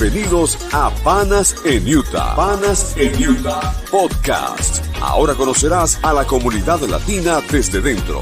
Bienvenidos 0.00 0.56
a 0.72 0.88
Panas 1.04 1.54
en 1.66 1.86
Utah. 1.86 2.34
Panas 2.34 2.96
en 2.96 3.12
Utah 3.22 3.74
Podcast. 3.90 4.82
Ahora 4.98 5.34
conocerás 5.34 6.02
a 6.02 6.14
la 6.14 6.26
comunidad 6.26 6.80
latina 6.88 7.40
desde 7.52 7.82
dentro. 7.82 8.20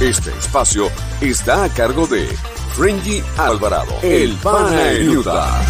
Este 0.00 0.30
espacio 0.30 0.86
está 1.20 1.64
a 1.64 1.68
cargo 1.68 2.06
de 2.06 2.26
Frenji 2.76 3.24
Alvarado, 3.38 3.92
el 4.04 4.36
Pana 4.36 4.92
en 4.92 5.08
Utah. 5.18 5.62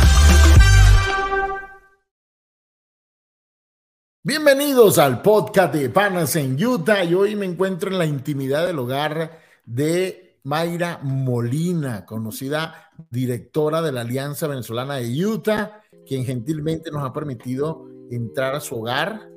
Bienvenidos 4.22 4.98
al 4.98 5.22
podcast 5.22 5.72
de 5.72 5.88
Panas 5.88 6.36
en 6.36 6.62
Utah 6.62 7.02
y 7.02 7.14
hoy 7.14 7.34
me 7.34 7.46
encuentro 7.46 7.90
en 7.90 7.96
la 7.96 8.04
intimidad 8.04 8.66
del 8.66 8.78
hogar 8.78 9.40
de 9.64 10.31
Mayra 10.44 11.00
Molina, 11.02 12.04
conocida 12.04 12.90
directora 13.10 13.80
de 13.82 13.92
la 13.92 14.00
Alianza 14.02 14.46
Venezolana 14.46 14.96
de 14.96 15.24
Utah, 15.24 15.82
quien 16.06 16.24
gentilmente 16.24 16.90
nos 16.90 17.04
ha 17.04 17.12
permitido 17.12 17.86
entrar 18.10 18.54
a 18.54 18.60
su 18.60 18.76
hogar 18.76 19.28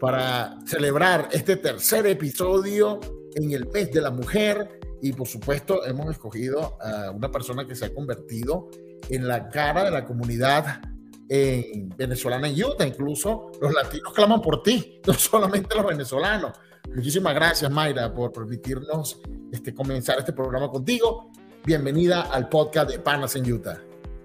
para 0.00 0.58
celebrar 0.66 1.28
este 1.32 1.56
tercer 1.56 2.06
episodio 2.06 3.00
en 3.34 3.52
el 3.52 3.66
mes 3.68 3.90
de 3.90 4.00
la 4.00 4.10
mujer 4.10 4.80
y 5.02 5.12
por 5.12 5.26
supuesto 5.26 5.84
hemos 5.84 6.10
escogido 6.10 6.78
a 6.80 7.10
una 7.10 7.30
persona 7.30 7.66
que 7.66 7.74
se 7.74 7.86
ha 7.86 7.94
convertido 7.94 8.70
en 9.10 9.28
la 9.28 9.48
cara 9.48 9.84
de 9.84 9.90
la 9.90 10.04
comunidad 10.04 10.80
en 11.28 11.88
venezolana 11.90 12.48
en 12.48 12.64
Utah. 12.64 12.86
Incluso 12.86 13.52
los 13.60 13.72
latinos 13.72 14.12
claman 14.14 14.40
por 14.40 14.62
ti, 14.62 15.00
no 15.06 15.14
solamente 15.14 15.74
los 15.74 15.86
venezolanos. 15.86 16.52
Muchísimas 16.92 17.34
gracias, 17.34 17.70
Mayra, 17.70 18.12
por 18.12 18.32
permitirnos 18.32 19.20
este, 19.52 19.74
comenzar 19.74 20.18
este 20.18 20.32
programa 20.32 20.68
contigo. 20.68 21.30
Bienvenida 21.64 22.22
al 22.22 22.48
podcast 22.48 22.90
de 22.90 22.98
Panas 22.98 23.36
en 23.36 23.52
Utah. 23.52 23.78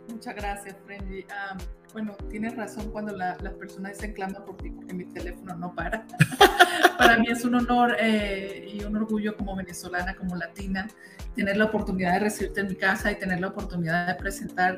Muchas 0.10 0.36
gracias, 0.36 0.76
Frendy. 0.86 1.22
Um, 1.22 1.58
bueno, 1.94 2.16
tienes 2.30 2.56
razón 2.56 2.92
cuando 2.92 3.16
las 3.16 3.38
personas 3.54 3.94
dicen 3.94 4.14
claman 4.14 4.46
por 4.46 4.58
ti 4.58 4.70
porque 4.70 4.94
mi 4.94 5.06
teléfono 5.06 5.56
no 5.56 5.74
para. 5.74 6.06
Para 6.98 7.18
mí 7.18 7.28
es 7.30 7.46
un 7.46 7.56
honor 7.56 7.96
eh, 8.00 8.70
y 8.74 8.84
un 8.84 8.96
orgullo 8.98 9.36
como 9.38 9.56
venezolana, 9.56 10.16
como 10.16 10.36
latina, 10.36 10.88
tener 11.34 11.56
la 11.56 11.66
oportunidad 11.66 12.14
de 12.14 12.20
recibirte 12.20 12.60
en 12.60 12.68
mi 12.68 12.76
casa 12.76 13.12
y 13.12 13.16
tener 13.16 13.40
la 13.40 13.48
oportunidad 13.48 14.06
de 14.08 14.16
presentar 14.16 14.78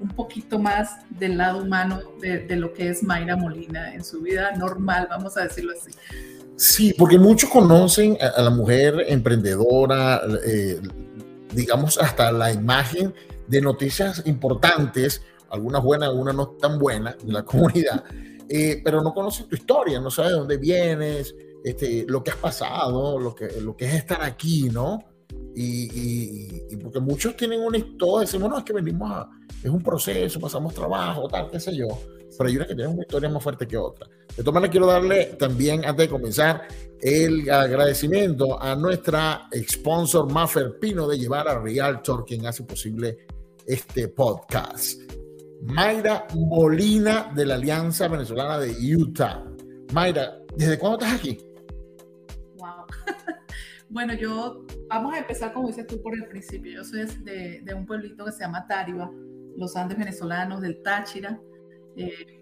un 0.00 0.08
poquito 0.08 0.58
más 0.58 0.96
del 1.10 1.38
lado 1.38 1.62
humano 1.62 2.00
de, 2.20 2.56
lo 2.56 2.72
que 2.72 2.88
es 2.88 3.02
Mayra 3.02 3.36
Molina 3.36 3.94
en 3.94 4.02
su 4.02 4.20
vida 4.20 4.50
normal, 4.52 5.06
vamos 5.08 5.36
a 5.36 5.42
decirlo 5.42 5.72
así. 5.72 5.92
Sí, 6.60 6.92
porque 6.92 7.18
muchos 7.18 7.48
conocen 7.48 8.18
a, 8.20 8.42
la 8.42 8.50
mujer 8.50 9.06
emprendedora, 9.08 10.20
eh, 10.46 10.78
digamos 11.54 11.96
hasta 11.96 12.30
la 12.32 12.52
imagen 12.52 13.14
de 13.46 13.62
noticias 13.62 14.22
importantes, 14.26 15.22
algunas 15.48 15.82
buenas, 15.82 16.10
algunas 16.10 16.34
no 16.34 16.48
tan 16.48 16.78
buenas, 16.78 17.16
de 17.24 17.32
la 17.32 17.42
comunidad, 17.46 18.04
eh, 18.46 18.78
pero 18.84 19.00
no 19.00 19.14
conocen 19.14 19.48
tu 19.48 19.56
historia, 19.56 20.00
no 20.00 20.10
sabes 20.10 20.32
de 20.32 20.36
dónde 20.36 20.58
vienes, 20.58 21.34
este, 21.64 22.04
lo 22.06 22.22
que 22.22 22.32
has 22.32 22.36
pasado, 22.36 23.18
lo 23.18 23.34
que, 23.34 23.58
lo 23.58 23.74
que 23.74 23.86
es 23.86 23.94
estar 23.94 24.22
aquí, 24.22 24.68
¿no? 24.68 24.98
Y, 25.56 26.76
porque 26.76 27.00
muchos 27.00 27.38
tienen 27.38 27.62
una 27.62 27.78
historia, 27.78 28.26
decimos, 28.26 28.50
no, 28.50 28.58
es 28.58 28.64
que 28.64 28.74
venimos 28.74 29.10
a, 29.10 29.30
es 29.62 29.70
un 29.70 29.82
proceso, 29.82 30.40
pasamos 30.40 30.74
trabajo, 30.74 31.28
tal, 31.28 31.50
qué 31.50 31.60
sé 31.60 31.76
yo, 31.76 31.88
pero 32.36 32.48
hay 32.48 32.56
una 32.56 32.66
que 32.66 32.74
tiene 32.74 32.90
una 32.90 33.02
historia 33.02 33.28
más 33.28 33.42
fuerte 33.42 33.66
que 33.66 33.76
otra. 33.76 34.08
De 34.36 34.42
todas 34.42 34.54
maneras, 34.54 34.70
quiero 34.70 34.86
darle 34.86 35.24
también, 35.38 35.84
antes 35.84 36.06
de 36.06 36.08
comenzar, 36.08 36.66
el 37.00 37.50
agradecimiento 37.50 38.60
a 38.60 38.74
nuestra 38.76 39.48
sponsor 39.68 40.30
Maffer 40.30 40.78
Pino 40.78 41.08
de 41.08 41.18
llevar 41.18 41.48
a 41.48 41.58
Realtor, 41.60 42.24
quien 42.24 42.46
hace 42.46 42.62
posible 42.62 43.26
este 43.66 44.08
podcast. 44.08 45.00
Mayra 45.62 46.26
Molina 46.34 47.30
de 47.34 47.44
la 47.44 47.56
Alianza 47.56 48.08
Venezolana 48.08 48.58
de 48.58 48.96
Utah. 48.96 49.44
Mayra, 49.92 50.38
¿desde 50.56 50.78
cuándo 50.78 50.98
estás 50.98 51.20
aquí? 51.20 51.38
Wow. 52.56 52.86
bueno, 53.90 54.14
yo, 54.14 54.64
vamos 54.88 55.14
a 55.14 55.18
empezar 55.18 55.52
como 55.52 55.68
dices 55.68 55.86
tú 55.86 56.00
por 56.00 56.14
el 56.14 56.26
principio. 56.28 56.72
Yo 56.72 56.84
soy 56.84 57.04
de, 57.22 57.60
de 57.62 57.74
un 57.74 57.84
pueblito 57.84 58.24
que 58.24 58.32
se 58.32 58.40
llama 58.40 58.66
Tariba, 58.66 59.10
los 59.56 59.76
Andes 59.76 59.98
venezolanos 59.98 60.60
del 60.60 60.82
Táchira. 60.82 61.40
Eh, 61.96 62.40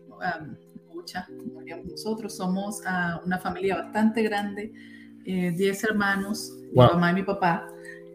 nosotros 1.85 2.37
somos 2.37 2.81
uh, 2.81 3.25
una 3.25 3.39
familia 3.39 3.77
bastante 3.77 4.23
grande, 4.23 4.73
10 5.25 5.61
eh, 5.61 5.87
hermanos, 5.89 6.53
mi 6.73 6.77
mamá 6.77 7.11
y 7.11 7.15
mi 7.15 7.23
papá. 7.23 7.67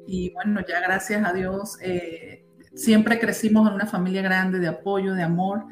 Y 0.07 0.31
bueno, 0.31 0.61
ya 0.67 0.81
gracias 0.81 1.25
a 1.25 1.33
Dios, 1.33 1.77
eh, 1.81 2.43
siempre 2.73 3.19
crecimos 3.19 3.67
en 3.67 3.75
una 3.75 3.85
familia 3.85 4.21
grande 4.21 4.59
de 4.59 4.67
apoyo, 4.67 5.13
de 5.13 5.23
amor, 5.23 5.65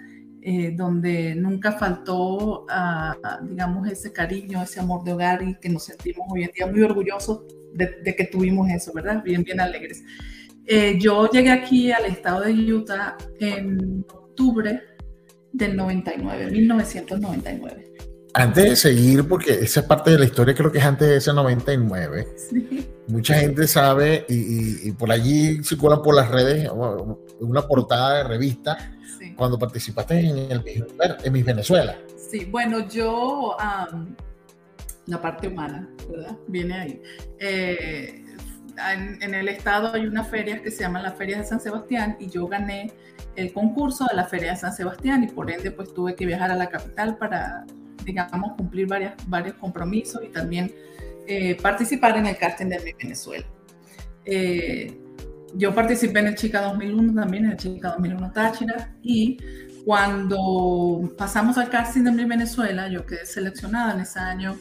eh, 0.44 0.74
donde 0.76 1.36
nunca 1.36 1.74
faltó, 1.74 2.64
uh, 2.64 3.48
digamos, 3.48 3.88
ese 3.90 4.12
cariño, 4.12 4.62
ese 4.64 4.80
amor 4.80 5.03
de 5.03 5.14
hogar 5.14 5.44
y 5.44 5.56
que 5.56 5.70
nos 5.70 5.84
sentimos 5.84 6.26
hoy 6.32 6.44
en 6.44 6.52
día 6.52 6.66
muy 6.66 6.82
orgullosos 6.82 7.44
de, 7.74 8.02
de 8.03 8.16
que 8.16 8.26
tuvimos 8.26 8.70
eso, 8.70 8.92
¿verdad? 8.94 9.22
Bien, 9.24 9.44
bien 9.44 9.59
alegres. 9.59 10.03
Eh, 10.74 10.98
yo 10.98 11.30
llegué 11.30 11.52
aquí 11.52 11.92
al 11.92 12.06
estado 12.06 12.44
de 12.44 12.54
Utah 12.54 13.18
en 13.42 14.06
octubre 14.09 14.82
del 15.52 15.76
99, 15.76 16.50
1999. 16.50 17.94
Antes 18.34 18.64
de 18.64 18.76
seguir, 18.78 19.28
porque 19.28 19.52
esa 19.52 19.86
parte 19.86 20.12
de 20.12 20.20
la 20.20 20.24
historia 20.24 20.56
creo 20.56 20.72
que 20.72 20.78
es 20.78 20.86
antes 20.86 21.09
de 21.09 21.18
ese 21.18 21.34
99, 21.34 22.26
sí. 22.38 22.88
mucha 23.09 23.34
gente 23.34 23.68
sabe 23.68 24.26
y, 24.30 24.94
por 24.94 25.12
allí 25.12 25.62
circulan 25.62 26.02
por 26.02 26.16
las 26.16 26.32
redes 26.32 26.70
una 27.42 27.68
portada 27.68 28.20
de 28.20 28.24
revista 28.24 28.78
cuando 29.36 29.59
participaste 29.59 30.22
en, 30.22 30.52
el, 30.52 30.64
en 31.22 31.34
Miss 31.34 31.44
Venezuela. 31.44 31.98
Sí, 32.16 32.46
bueno, 32.46 32.88
yo, 32.88 33.58
la 35.08 35.22
parte 35.22 35.50
humana, 35.50 35.90
¿verdad? 36.09 36.38
Viene 36.48 36.74
ahí. 36.74 37.02
Eh, 37.40 38.21
en, 39.22 39.34
el 39.34 39.48
estado 39.48 39.94
hay 39.94 40.06
unas 40.06 40.28
ferias 40.28 40.62
que 40.62 40.72
se 40.72 40.82
llaman 40.84 41.04
las 41.04 41.16
ferias 41.16 41.40
de 41.40 41.46
San 41.46 41.59
Sebastián 41.59 42.18
y 42.20 42.30
yo 42.30 42.48
gané 42.48 42.92
el 43.36 43.54
concurso 43.54 44.06
de 44.09 44.16
la 44.16 44.26
feria 44.26 44.52
de 44.52 44.58
San 44.58 44.74
Sebastián 44.74 45.24
y 45.24 45.28
por 45.28 45.50
ende 45.50 45.72
pues 45.72 45.94
tuve 45.94 46.16
que 46.16 46.26
viajar 46.26 46.52
a 46.52 46.56
la 46.56 46.70
capital 46.70 47.18
para, 47.18 47.66
digamos, 48.04 48.54
cumplir 48.58 48.88
varias, 48.88 49.14
varios 49.28 49.56
compromisos 49.56 50.22
y 50.24 50.30
también 50.30 50.72
eh, 51.28 51.56
participar 51.62 52.18
en 52.18 52.28
el 52.28 52.38
casting 52.38 52.68
de 52.68 52.80
mi 52.80 52.94
Venezuela. 52.94 53.46
Eh, 54.26 54.98
yo 55.56 55.74
participé 55.74 56.20
en 56.20 56.28
el 56.28 56.36
Chica 56.36 56.62
2001 56.62 57.14
también, 57.14 57.46
en 57.46 57.52
el 57.52 57.58
Chica 57.58 57.90
2001 57.90 58.32
Táchira 58.32 58.96
y 59.02 59.38
cuando 59.86 61.14
pasamos 61.18 61.58
al 61.58 61.70
casting 61.70 62.03
de 62.03 62.12
mi 62.12 62.26
Venezuela, 62.26 62.88
yo 62.88 63.06
quedé 63.06 63.26
seleccionada 63.26 63.94
en 63.94 64.02
ese 64.02 64.20
año 64.20 64.56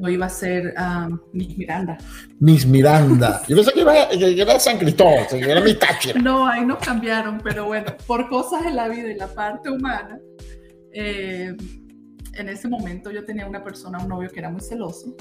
yo 0.00 0.08
iba 0.08 0.26
a 0.26 0.28
ser 0.28 0.74
um, 0.78 1.18
Miss 1.32 1.56
Miranda. 1.56 1.98
Miss 2.40 2.66
Miranda. 2.66 3.42
Yo 3.48 3.56
pensé 3.56 3.72
que 3.72 3.80
iba, 3.80 4.08
que 4.08 4.40
era 4.40 4.58
San 4.58 4.78
Cristóbal, 4.78 5.26
que 5.28 5.38
era 5.38 5.60
mi 5.60 5.74
Táchira. 5.74 6.20
No, 6.20 6.46
ahí 6.46 6.64
nos 6.64 6.78
cambiaron, 6.78 7.40
pero 7.42 7.66
bueno, 7.66 7.94
por 8.06 8.28
cosas 8.28 8.64
de 8.64 8.72
la 8.72 8.88
vida 8.88 9.10
y 9.10 9.16
la 9.16 9.28
parte 9.28 9.70
humana, 9.70 10.18
eh, 10.92 11.54
en 12.34 12.48
ese 12.48 12.68
momento 12.68 13.10
yo 13.10 13.24
tenía 13.24 13.46
una 13.46 13.62
persona, 13.62 13.98
un 13.98 14.08
novio 14.08 14.30
que 14.30 14.40
era 14.40 14.50
muy 14.50 14.60
celoso. 14.60 15.14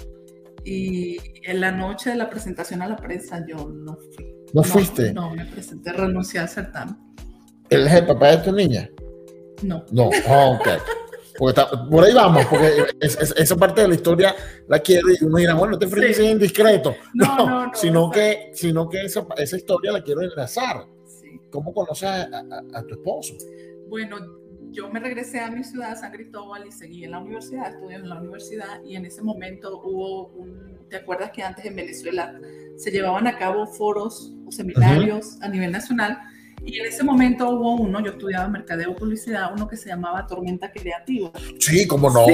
Y 0.64 1.18
en 1.44 1.60
la 1.60 1.72
noche 1.72 2.12
de 2.12 2.16
la 2.16 2.30
presentación 2.30 2.82
a 2.82 2.88
la 2.88 2.96
prensa 2.96 3.44
yo 3.48 3.70
no 3.70 3.98
fui. 4.16 4.36
¿No, 4.54 4.64
fuiste? 4.64 5.14
No, 5.14 5.32
me 5.32 5.46
presenté, 5.46 5.92
renuncié 5.92 6.40
al 6.40 6.50
certamen. 6.50 6.96
¿Él 7.70 7.88
es 7.88 7.94
el 7.94 8.06
papá 8.06 8.32
de 8.32 8.38
tu 8.38 8.52
niña? 8.52 8.90
No. 9.64 9.84
No, 9.92 10.10
oh, 10.28 10.58
ok 10.60 10.68
por 11.38 12.04
ahí 12.04 12.14
vamos, 12.14 12.46
porque 12.46 12.86
esa 13.00 13.56
parte 13.56 13.82
de 13.82 13.88
la 13.88 13.96
historia 13.96 14.36
la 14.68 14.80
quiero 14.80 15.08
y 15.12 15.24
uno 15.24 15.38
dirá, 15.38 15.54
bueno, 15.54 15.78
te 15.78 15.88
te 15.88 16.14
sí. 16.14 16.24
indiscreto. 16.24 16.96
No, 17.14 17.38
no, 17.38 17.66
no, 17.68 17.72
sino, 17.74 18.10
que, 18.10 18.52
sino 18.54 18.90
que 18.90 19.06
esa, 19.06 19.26
esa, 19.38 19.58
historia 19.58 19.92
la 19.92 20.04
quiero 20.04 20.22
enlazar. 20.22 20.86
Sí. 21.06 21.40
¿Cómo 21.50 21.74
conoces 21.74 22.10
a, 22.10 22.84
tu 22.88 22.96
esposo? 22.96 23.36
Bueno, 23.88 24.18
yo 24.72 24.90
me 24.90 25.00
regresé 25.00 25.40
a 25.40 25.52
mi 25.52 25.64
ciudad, 25.64 26.00
San 26.00 26.12
Cristóbal, 26.12 26.66
y 26.68 26.72
seguí 26.72 27.04
en 27.04 27.12
la 27.12 27.20
universidad, 27.20 27.74
estudié 27.74 27.98
en 27.98 28.10
la 28.10 28.20
universidad, 28.20 28.84
y 28.84 28.96
en 28.96 29.06
ese 29.06 29.22
momento 29.22 29.82
hubo 29.84 30.28
un, 30.30 30.88
¿te 30.90 30.98
acuerdas 30.98 31.32
que 31.32 31.44
antes 31.44 31.66
en 31.66 31.76
Venezuela 31.76 32.40
se 32.78 32.92
llevaban 32.92 33.28
a 33.28 33.38
cabo 33.38 33.68
foros 33.68 34.34
o 34.46 34.52
seminarios 34.52 35.42
a 35.42 35.50
nivel 35.50 35.72
nacional? 35.72 36.18
Y 36.64 36.80
en 36.80 36.86
ese 36.86 37.04
momento 37.04 37.50
hubo 37.50 37.76
uno, 37.76 38.00
yo 38.02 38.12
estudiaba 38.12 38.48
mercadeo 38.48 38.96
publicidad, 38.96 39.52
uno 39.54 39.68
que 39.68 39.76
se 39.76 39.90
llamaba 39.90 40.28
Tormenta 40.28 40.72
Creativa. 40.72 41.32
Sí, 41.60 41.88
como 41.88 42.10
no. 42.10 42.26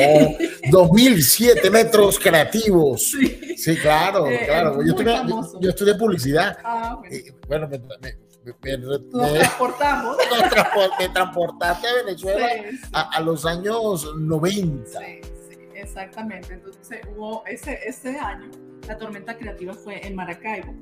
2007 0.69 1.69
metros 1.71 2.19
creativos. 2.19 3.03
Sí, 3.11 3.55
sí 3.55 3.75
claro, 3.77 4.27
eh, 4.27 4.41
claro. 4.45 4.83
Yo 4.83 4.89
estudié, 4.89 5.15
yo, 5.61 5.69
estudié, 5.69 5.95
publicidad. 5.95 6.57
Ah, 6.63 7.01
bueno. 7.47 7.69
me, 7.69 7.79
me, 7.79 8.77
nos 8.77 9.09
transportamos. 9.09 10.17
me 10.99 11.09
transportaste 11.09 11.87
a 11.87 11.93
Venezuela 12.05 12.49
A, 12.93 13.21
los 13.21 13.45
años 13.45 14.13
90. 14.17 14.99
Sí, 14.99 15.21
sí, 15.49 15.57
exactamente. 15.73 16.53
Entonces 16.53 16.99
hubo 17.15 17.43
ese, 17.45 17.79
ese 17.85 18.17
año, 18.19 18.51
la 18.87 18.97
tormenta 18.97 19.37
creativa 19.37 19.73
fue 19.73 20.05
en 20.05 20.15
Maracaibo. 20.15 20.73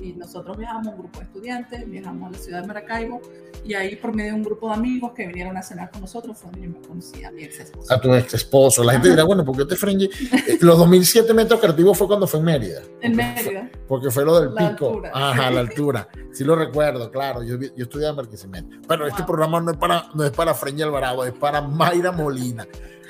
Y 0.00 0.12
nosotros 0.12 0.56
viajamos, 0.56 0.88
un 0.94 0.98
grupo 1.00 1.18
de 1.18 1.24
estudiantes, 1.24 1.90
viajamos 1.90 2.28
a 2.28 2.32
la 2.32 2.38
ciudad 2.38 2.60
de 2.62 2.66
Maracaibo 2.68 3.20
y 3.64 3.74
ahí 3.74 3.96
por 3.96 4.14
medio 4.14 4.32
de 4.32 4.36
un 4.38 4.44
grupo 4.44 4.68
de 4.68 4.74
amigos 4.74 5.12
que 5.12 5.26
vinieron 5.26 5.56
a 5.56 5.62
cenar 5.62 5.90
con 5.90 6.00
nosotros 6.02 6.36
fue 6.38 6.50
donde 6.52 6.66
yo 6.68 6.72
me 6.80 6.86
conocí 6.86 7.24
a 7.24 7.30
mi 7.32 7.42
ex 7.42 7.58
esposo. 7.60 7.92
A 7.92 8.00
tu 8.00 8.14
ex 8.14 8.34
esposo. 8.34 8.84
La 8.84 8.92
gente 8.92 9.10
dirá, 9.10 9.24
bueno, 9.24 9.44
¿por 9.44 9.56
qué 9.56 9.64
te 9.64 9.74
freñé? 9.76 10.04
Eh, 10.46 10.58
los 10.60 10.78
2007 10.78 11.34
metros 11.34 11.58
creativos 11.60 11.98
fue 11.98 12.06
cuando 12.06 12.26
fue 12.26 12.38
en 12.40 12.46
Mérida. 12.46 12.82
En 13.00 13.16
Mérida. 13.16 13.70
Porque 13.88 14.10
fue 14.10 14.24
lo 14.24 14.40
del 14.40 14.54
La 14.54 14.70
pico. 14.70 14.88
altura. 14.88 15.10
Ajá, 15.12 15.50
la 15.50 15.60
altura. 15.60 16.08
Sí 16.32 16.44
lo 16.44 16.54
recuerdo, 16.54 17.10
claro. 17.10 17.42
Yo, 17.42 17.56
yo 17.58 17.84
estudiaba 17.84 18.10
en 18.10 18.16
Barquisimeto. 18.16 18.68
Pero 18.86 19.06
este 19.06 19.22
Wow. 19.22 19.26
programa 19.26 19.60
no 19.60 19.72
es 19.72 19.76
para, 19.76 20.04
no 20.14 20.24
es 20.24 20.30
para 20.30 20.54
Freña 20.54 20.84
Alvarado, 20.86 21.24
es 21.24 21.32
para 21.32 21.60
Mayra 21.60 22.12
Molina. 22.12 22.66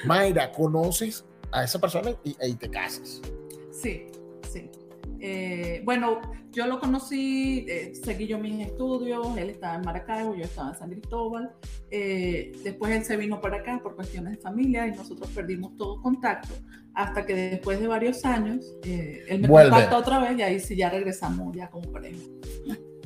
Mayra, 0.06 0.50
conoces 0.52 1.24
a 1.52 1.64
esa 1.64 1.78
persona 1.78 2.12
y 2.24 2.34
ahí 2.40 2.54
te 2.54 2.70
casas. 2.70 3.20
Sí, 3.70 4.06
sí. 4.50 4.70
Eh, 5.20 5.82
bueno, 5.84 6.20
yo 6.52 6.66
lo 6.66 6.80
conocí, 6.80 7.66
eh, 7.68 7.92
seguí 8.02 8.26
yo 8.26 8.38
mis 8.38 8.66
estudios, 8.66 9.36
él 9.36 9.50
estaba 9.50 9.76
en 9.76 9.82
Maracaibo, 9.82 10.34
yo 10.34 10.44
estaba 10.44 10.70
en 10.70 10.78
San 10.78 10.90
Cristóbal. 10.90 11.52
Eh, 11.90 12.52
después 12.64 12.92
él 12.94 13.04
se 13.04 13.16
vino 13.16 13.40
para 13.40 13.58
acá 13.58 13.80
por 13.82 13.94
cuestiones 13.94 14.36
de 14.36 14.38
familia 14.38 14.86
y 14.86 14.92
nosotros 14.92 15.30
perdimos 15.34 15.76
todo 15.76 16.00
contacto 16.00 16.54
hasta 16.94 17.24
que 17.24 17.34
después 17.34 17.80
de 17.80 17.86
varios 17.86 18.24
años 18.24 18.64
eh, 18.82 19.24
él 19.28 19.42
me 19.42 19.48
Vuelve. 19.48 19.70
contacta 19.70 19.98
otra 19.98 20.18
vez 20.18 20.38
y 20.38 20.42
ahí 20.42 20.58
sí 20.58 20.74
ya 20.74 20.90
regresamos 20.90 21.54
ya 21.54 21.68
como 21.70 21.90
pareja. 21.92 22.18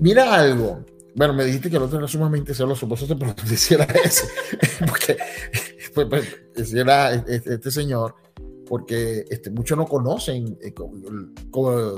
Mira 0.00 0.34
algo. 0.34 0.84
Bueno, 1.14 1.34
me 1.34 1.44
dijiste 1.44 1.68
que 1.68 1.76
el 1.76 1.82
otro 1.82 1.98
era 1.98 2.08
sumamente 2.08 2.54
celoso, 2.54 2.88
por 2.88 2.96
eso 2.96 3.06
te 3.06 3.16
pregunté 3.16 3.46
si 3.56 3.74
era 3.74 3.84
ese. 3.84 4.26
porque 4.86 5.16
pues, 5.94 6.06
pues, 6.54 6.72
era 6.72 7.12
este, 7.12 7.54
este 7.54 7.70
señor, 7.70 8.14
porque 8.68 9.24
este, 9.28 9.50
muchos 9.50 9.76
no 9.76 9.86
conocen 9.86 10.56
eh, 10.60 10.72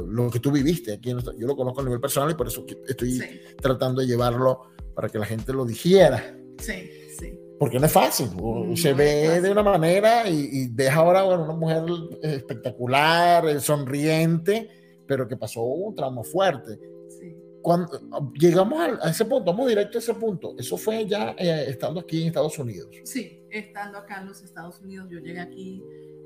lo 0.09 0.31
que 0.31 0.41
tú 0.41 0.51
viviste 0.51 0.93
aquí. 0.93 1.11
en 1.11 1.19
Yo 1.39 1.47
lo 1.47 1.57
conozco 1.57 1.81
a 1.81 1.85
nivel 1.85 2.01
personal 2.01 2.31
y 2.31 2.35
por 2.35 2.47
eso 2.49 2.65
estoy 2.87 3.13
Sí, 3.13 3.25
tratando 3.61 4.01
de 4.01 4.07
llevarlo 4.07 4.63
para 4.95 5.09
que 5.09 5.19
la 5.19 5.27
gente 5.27 5.53
lo 5.53 5.65
dijera. 5.65 6.37
sí, 6.59 6.91
sí. 7.19 7.39
Porque 7.59 7.79
no 7.79 7.87
es 7.87 7.93
fácil. 7.93 8.29
No 8.37 8.77
se 8.77 8.91
es 8.91 8.97
ve 8.97 9.25
fácil. 9.29 9.43
de 9.45 9.51
una 9.53 9.63
manera 9.63 10.29
y, 10.29 10.49
y 10.53 10.69
ves 10.69 10.91
ahora 10.91 11.23
bueno, 11.23 11.45
una 11.45 11.55
mujer 11.55 11.85
espectacular, 12.23 13.49
eh, 13.49 13.61
sonriente, 13.61 14.69
pero 15.07 15.27
que 15.29 15.37
pasó 15.37 15.63
un 15.63 15.95
trauma 15.95 16.23
fuerte. 16.25 16.79
sí. 17.09 17.37
Cuando 17.63 17.99
llegamos 18.39 18.79
al- 18.79 18.99
a, 19.01 19.09
ese 19.11 19.25
punto, 19.25 19.45
vamos 19.51 19.69
directo 19.69 19.97
a 19.97 20.01
ese 20.01 20.13
punto. 20.15 20.55
Eso 20.59 20.77
fue 20.77 21.07
ya 21.07 21.35
eh, 21.39 21.65
estando 21.69 22.01
aquí 22.01 22.21
en 22.23 22.29
Estados 22.29 22.59
Unidos. 22.59 22.89
Sí, 23.05 23.41
estando 23.51 23.97
acá 23.99 24.21
en 24.21 24.27
los 24.29 24.43
Estados 24.43 24.81
Unidos, 24.83 25.09
yo 25.11 25.19
llegué 25.21 25.41
aquí, 25.41 25.83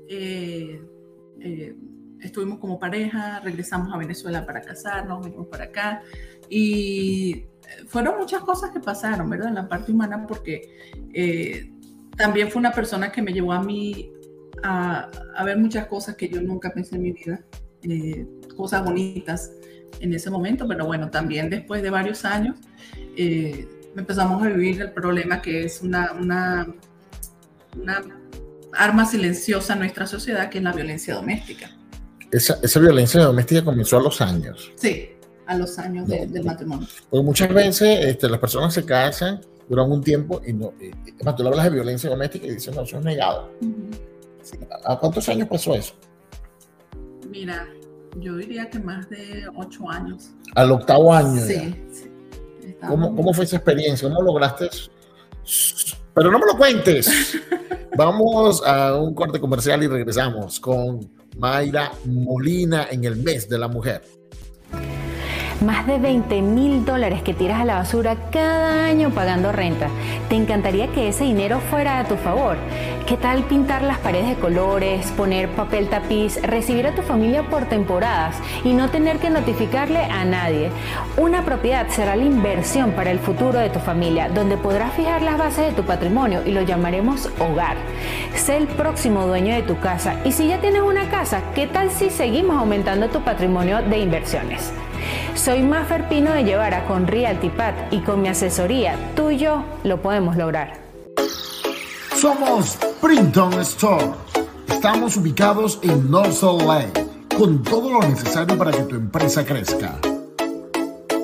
eh, 0.09 0.81
eh, 1.39 1.75
estuvimos 2.19 2.59
como 2.59 2.79
pareja, 2.79 3.39
regresamos 3.41 3.93
a 3.93 3.97
Venezuela 3.97 4.45
para 4.45 4.61
casarnos, 4.61 5.23
venimos 5.23 5.47
para 5.47 5.65
acá 5.65 6.01
y 6.49 7.31
eh, 7.31 7.47
fueron 7.87 8.17
muchas 8.17 8.41
cosas 8.41 8.71
que 8.71 8.79
pasaron, 8.79 9.29
¿verdad? 9.29 9.49
En 9.49 9.55
la 9.55 9.69
parte 9.69 9.91
humana, 9.91 10.25
porque 10.27 11.71
también 12.17 12.49
fue 12.49 12.59
una 12.59 12.71
persona 12.71 13.11
que 13.11 13.21
me 13.21 13.31
llevó 13.31 13.53
a 13.53 13.63
mí 13.63 14.11
a, 14.63 15.09
ver 15.45 15.57
muchas 15.57 15.85
cosas 15.85 16.15
que 16.15 16.27
yo 16.27 16.41
nunca 16.41 16.71
pensé 16.71 16.95
en 16.95 17.03
mi 17.03 17.11
vida, 17.13 17.41
cosas 18.57 18.83
bonitas 18.83 19.53
en 19.99 20.13
ese 20.13 20.29
momento, 20.29 20.67
pero 20.67 20.85
bueno, 20.85 21.09
también 21.09 21.49
después 21.49 21.81
de 21.81 21.89
varios 21.89 22.25
años 22.25 22.57
eh, 23.15 23.67
empezamos 23.95 24.43
a 24.43 24.47
vivir 24.47 24.81
el 24.81 24.91
problema 24.91 25.41
que 25.41 25.65
es 25.65 25.81
una 25.81 26.67
arma 28.73 29.05
silenciosa 29.05 29.73
en 29.73 29.79
nuestra 29.79 30.05
sociedad, 30.05 30.49
que 30.49 30.59
es 30.59 30.63
la 30.63 30.71
violencia 30.73 31.15
doméstica. 31.15 31.71
Esa, 32.31 32.57
esa 32.61 32.79
violencia 32.79 33.21
doméstica 33.21 33.63
comenzó 33.63 33.97
a 33.97 34.01
los 34.01 34.21
años. 34.21 34.71
Sí, 34.75 35.09
a 35.47 35.55
los 35.57 35.79
años 35.79 36.07
de- 36.07 36.27
del 36.27 36.43
matrimonio. 36.43 36.87
Porque 37.09 37.25
muchas 37.25 37.51
veces 37.53 38.05
este, 38.05 38.29
las 38.29 38.39
personas 38.39 38.73
se 38.73 38.85
casan, 38.85 39.41
duran 39.67 39.91
un 39.91 40.03
tiempo 40.03 40.41
y 40.45 40.53
no. 40.53 40.73
y- 40.79 40.85
y- 40.87 41.13
además, 41.15 41.35
tú 41.35 41.47
hablas 41.47 41.63
de 41.65 41.69
violencia 41.71 42.09
doméstica 42.09 42.45
y 42.45 42.51
dicen, 42.51 42.75
no, 42.75 42.83
eso 42.83 42.97
es 42.99 43.03
negado. 43.03 43.51
Sí. 44.43 44.57
¿A 44.85 44.97
cuántos 44.99 45.27
años 45.29 45.47
pasó 45.47 45.73
eso? 45.75 45.93
Mira, 47.29 47.67
yo 48.19 48.35
diría 48.37 48.69
que 48.69 48.79
más 48.79 49.09
de 49.09 49.45
ocho 49.55 49.89
años. 49.89 50.29
Al 50.55 50.71
octavo 50.71 51.13
año. 51.13 51.35
ya. 51.35 51.45
Sí, 51.45 51.75
sí. 51.91 52.11
¿Cómo, 52.87 53.15
¿Cómo 53.15 53.33
fue 53.33 53.45
esa 53.45 53.57
experiencia? 53.57 54.07
¿Cómo 54.07 54.21
lograste? 54.21 54.69
Pero 56.13 56.31
no 56.31 56.39
me 56.39 56.45
lo 56.45 56.57
cuentes. 56.57 57.37
Vamos 57.97 58.61
a 58.65 58.95
un 58.95 59.13
corte 59.13 59.39
comercial 59.39 59.83
y 59.83 59.87
regresamos 59.87 60.59
con 60.59 61.09
Mayra 61.37 61.91
Molina 62.05 62.87
en 62.89 63.03
el 63.03 63.15
mes 63.17 63.47
de 63.49 63.57
la 63.57 63.67
mujer. 63.67 64.01
Más 65.61 65.85
de 65.85 65.97
20 65.97 66.41
mil 66.41 66.85
dólares 66.85 67.21
que 67.21 67.33
tiras 67.33 67.59
a 67.59 67.65
la 67.65 67.75
basura 67.75 68.29
cada 68.31 68.85
año 68.85 69.09
pagando 69.13 69.51
renta. 69.51 69.89
¿Te 70.29 70.35
encantaría 70.35 70.87
que 70.93 71.09
ese 71.09 71.25
dinero 71.25 71.59
fuera 71.59 71.99
a 71.99 72.07
tu 72.07 72.15
favor? 72.15 72.55
¿Qué 73.09 73.17
tal 73.17 73.41
pintar 73.45 73.81
las 73.81 73.97
paredes 73.97 74.27
de 74.27 74.35
colores, 74.35 75.07
poner 75.17 75.49
papel 75.49 75.89
tapiz, 75.89 76.39
recibir 76.43 76.85
a 76.85 76.93
tu 76.93 77.01
familia 77.01 77.41
por 77.41 77.65
temporadas 77.65 78.35
y 78.63 78.73
no 78.73 78.91
tener 78.91 79.17
que 79.17 79.31
notificarle 79.31 80.03
a 80.03 80.25
nadie? 80.25 80.69
Una 81.17 81.43
propiedad 81.43 81.87
será 81.87 82.15
la 82.15 82.25
inversión 82.25 82.91
para 82.91 83.09
el 83.09 83.17
futuro 83.17 83.57
de 83.57 83.71
tu 83.71 83.79
familia, 83.79 84.29
donde 84.29 84.57
podrás 84.57 84.93
fijar 84.93 85.23
las 85.23 85.39
bases 85.39 85.65
de 85.65 85.71
tu 85.71 85.87
patrimonio 85.87 86.43
y 86.45 86.51
lo 86.51 86.61
llamaremos 86.61 87.31
hogar. 87.39 87.77
Sé 88.35 88.57
el 88.57 88.67
próximo 88.67 89.25
dueño 89.25 89.55
de 89.55 89.63
tu 89.63 89.79
casa 89.79 90.17
y 90.23 90.31
si 90.31 90.47
ya 90.47 90.61
tienes 90.61 90.83
una 90.83 91.09
casa, 91.09 91.41
¿qué 91.55 91.65
tal 91.65 91.89
si 91.89 92.11
seguimos 92.11 92.57
aumentando 92.57 93.09
tu 93.09 93.21
patrimonio 93.21 93.81
de 93.81 93.97
inversiones? 93.97 94.71
Soy 95.33 95.63
Mafer 95.63 96.07
Pino 96.09 96.31
de 96.31 96.43
Llevara 96.43 96.85
con 96.85 97.07
Realty 97.07 97.49
Pad 97.49 97.73
y 97.89 98.01
con 98.01 98.21
mi 98.21 98.27
asesoría, 98.27 98.93
tú 99.15 99.31
y 99.31 99.37
yo 99.39 99.63
lo 99.83 99.99
podemos 99.99 100.35
lograr. 100.35 100.88
Somos 102.19 102.77
Printon 102.99 103.53
Store. 103.61 104.11
Estamos 104.67 105.15
ubicados 105.15 105.79
en 105.83 106.11
North 106.11 106.43
Lake 106.67 107.07
con 107.37 107.63
todo 107.63 107.93
lo 107.93 108.01
necesario 108.01 108.57
para 108.57 108.71
que 108.71 108.83
tu 108.83 108.95
empresa 108.95 109.45
crezca. 109.45 109.97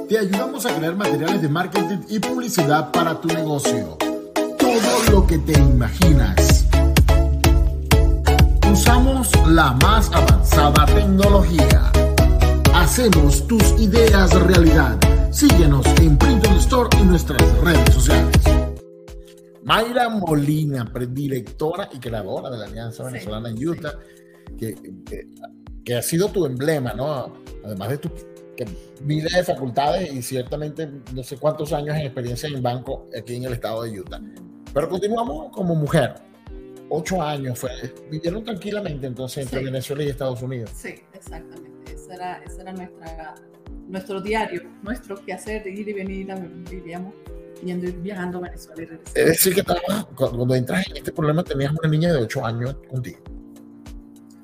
Te 0.07 0.17
ayudamos 0.17 0.65
a 0.65 0.73
crear 0.73 0.95
materiales 0.95 1.41
de 1.41 1.49
marketing 1.49 1.97
y 2.07 2.19
publicidad 2.19 2.93
para 2.93 3.19
tu 3.19 3.27
negocio. 3.27 3.97
Todo 4.57 5.11
lo 5.11 5.27
que 5.27 5.37
te 5.39 5.59
imaginas. 5.59 6.65
Usamos 8.71 9.31
la 9.47 9.73
más 9.73 10.09
avanzada 10.13 10.85
tecnología. 10.85 11.91
Hacemos 12.73 13.45
tus 13.47 13.63
ideas 13.81 14.31
realidad. 14.33 14.97
Síguenos 15.29 15.85
en 15.99 16.17
Printon 16.17 16.55
Store 16.55 16.87
y 17.01 17.03
nuestras 17.03 17.41
redes 17.57 17.93
sociales. 17.93 18.74
Mayra 19.65 20.09
Molina, 20.09 20.89
directora 21.09 21.89
y 21.91 21.99
creadora 21.99 22.49
de 22.49 22.57
la 22.57 22.65
Alianza 22.65 23.03
Sí, 23.05 23.13
Venezolana 23.13 23.49
en 23.49 23.57
sí. 23.57 23.67
Utah, 23.67 23.93
que, 24.57 24.75
que- 25.05 25.27
que 25.83 25.95
ha 25.95 26.01
sido 26.01 26.29
tu 26.29 26.45
emblema, 26.45 26.93
¿no? 26.93 27.33
Además 27.63 27.89
de 27.89 27.97
tu 27.99 28.09
que 28.55 28.65
miles 29.03 29.33
de 29.33 29.43
facultades 29.43 30.11
y 30.13 30.21
ciertamente 30.21 30.89
no 31.13 31.21
sé 31.23 31.37
cuántos 31.37 31.73
años 31.73 31.95
en 31.95 32.03
experiencia 32.03 32.47
en 32.47 32.63
banco 32.63 33.05
aquí 33.15 33.35
en 33.35 33.43
el 33.43 33.53
estado 33.53 33.83
de 33.83 33.99
Utah. 33.99 34.21
Pero 34.73 34.89
continuamos 34.89 35.51
como 35.51 35.75
mujer. 35.75 36.15
Ocho 36.89 37.21
años 37.21 37.59
fue. 37.59 37.71
Vivieron 38.09 38.43
tranquilamente 38.43 39.07
entonces 39.07 39.43
entre 39.43 39.59
Sí. 39.59 39.65
Venezuela 39.65 40.03
y 40.03 40.09
Estados 40.09 40.41
Unidos. 40.41 40.69
Sí, 40.73 40.95
exactamente. 41.13 41.93
Ese 41.93 42.13
era, 42.13 42.37
ese 42.43 42.61
era 42.61 42.71
nuestra, 42.73 43.35
nuestro 43.87 44.21
diario, 44.21 44.61
nuestro 44.83 45.15
quehacer, 45.23 45.67
ir 45.67 45.89
y 45.89 45.93
venir. 45.93 46.27
Vivíamos 46.69 47.13
yendo 47.63 47.87
y 47.87 47.91
viajando 47.91 48.37
a 48.39 48.41
Venezuela 48.41 48.81
y 48.81 48.85
regresando. 48.85 49.19
Es 49.19 49.25
decir, 49.27 49.55
que 49.55 49.63
cuando 50.15 50.55
entras 50.55 50.87
en 50.89 50.97
este 50.97 51.11
problema 51.11 51.43
tenías 51.43 51.71
una 51.71 51.89
niña 51.89 52.13
de 52.13 52.19
ocho 52.23 52.45
años 52.45 52.75
contigo. 52.89 53.19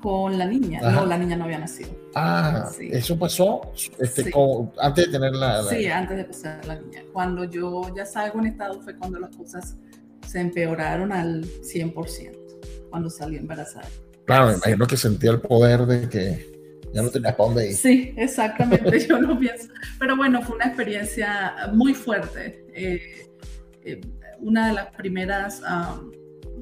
Con 0.00 0.36
la 0.36 0.46
niña. 0.46 0.80
Ajá. 0.82 0.90
No, 1.00 1.06
la 1.06 1.16
niña 1.16 1.36
no 1.36 1.44
había 1.44 1.58
nacido. 1.60 1.90
Ah, 2.14 2.68
Sí. 2.76 2.88
eso 2.92 3.16
pasó 3.16 3.60
este, 4.00 4.24
Sí. 4.24 4.30
con- 4.32 4.72
antes 4.80 5.06
de 5.06 5.12
tener 5.12 5.32
la... 5.34 5.62
la- 5.62 5.70
Sí, 5.70 5.86
antes 5.86 6.16
de 6.16 6.24
pasar 6.24 6.64
la 6.66 6.74
niña. 6.80 7.04
Cuando 7.12 7.44
yo 7.44 7.82
ya 7.94 8.04
salgo 8.04 8.40
en 8.40 8.46
estado 8.46 8.80
fue 8.82 8.96
cuando 8.96 9.20
las 9.20 9.34
cosas 9.36 9.76
se 10.26 10.40
empeoraron 10.40 11.12
al 11.12 11.44
100%, 11.62 12.36
cuando 12.90 13.10
salí 13.10 13.36
embarazada. 13.36 13.88
Claro, 14.26 14.46
me 14.48 14.54
imagino 14.54 14.86
que 14.88 14.96
sentía 14.96 15.30
el 15.30 15.40
poder 15.40 15.86
de 15.86 16.08
que 16.08 16.51
ya 16.92 17.02
no 17.02 17.10
tenías 17.10 17.34
para 17.34 17.48
dónde 17.48 17.70
ir. 17.70 17.76
Sí, 17.86 18.14
exactamente, 18.16 18.98
yo 19.06 19.18
lo 19.20 19.38
pienso. 19.38 19.68
Pero 19.98 20.16
bueno, 20.16 20.42
fue 20.42 20.56
una 20.56 20.66
experiencia 20.66 21.54
muy 21.72 21.94
fuerte. 21.94 22.64
Eh, 22.74 23.26
eh, 23.84 24.00
una 24.40 24.68
de 24.68 24.72
las 24.74 24.86
primeras, 24.94 25.62
am, 25.64 26.10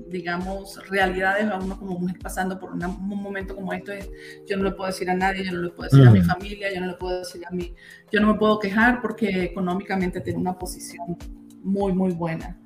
digamos, 0.09 0.79
realidades 0.89 1.47
a 1.47 1.57
uno 1.59 1.79
como 1.79 1.99
mujer 1.99 2.19
pasando 2.21 2.59
por 2.59 2.73
una- 2.73 2.89
un 2.89 3.23
momento 3.23 3.55
como 3.55 3.73
esto 3.73 3.93
es, 3.93 4.11
yo 4.49 4.57
no 4.57 4.65
le 4.65 4.73
puedo 4.73 4.89
decir 4.91 5.09
a 5.09 5.15
nadie, 5.15 5.45
yo 5.45 5.53
no 5.53 5.63
le 5.63 5.71
puedo 5.71 5.89
decir 5.89 6.07
a 6.07 6.11
mi 6.11 6.21
Mm. 6.21 6.25
familia, 6.25 6.73
yo 6.75 6.81
no 6.81 6.89
le 6.89 6.95
puedo 6.95 7.19
decir 7.21 7.43
a 7.47 7.51
mí, 7.55 7.75
yo 8.11 8.21
no 8.21 8.33
me 8.33 8.35
puedo 8.39 8.59
quejar 8.59 9.01
porque 9.03 9.45
económicamente 9.45 10.21
tengo 10.21 10.41
una 10.41 10.59
posición 10.59 11.17
muy, 11.63 11.93
muy 11.93 12.13
buena. 12.13 12.59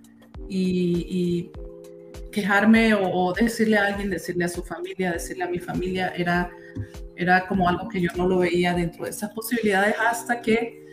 Y, 0.48 1.06
y 1.08 1.50
quejarme 2.32 2.94
o, 2.94 3.08
o 3.10 3.32
decirle 3.34 3.76
a 3.76 3.86
alguien, 3.86 4.10
decirle 4.10 4.44
a 4.44 4.48
su 4.48 4.62
familia, 4.62 5.12
decirle 5.12 5.44
a 5.44 5.48
mi 5.48 5.58
familia, 5.58 6.12
era 6.16 6.50
era 7.16 7.46
como 7.46 7.68
algo 7.68 7.88
que 7.88 8.00
yo 8.00 8.10
no 8.16 8.28
lo 8.28 8.38
veía 8.38 8.74
dentro 8.74 9.04
de 9.04 9.10
esas 9.10 9.30
posibilidades 9.30 9.94
hasta 9.98 10.40
que 10.40 10.84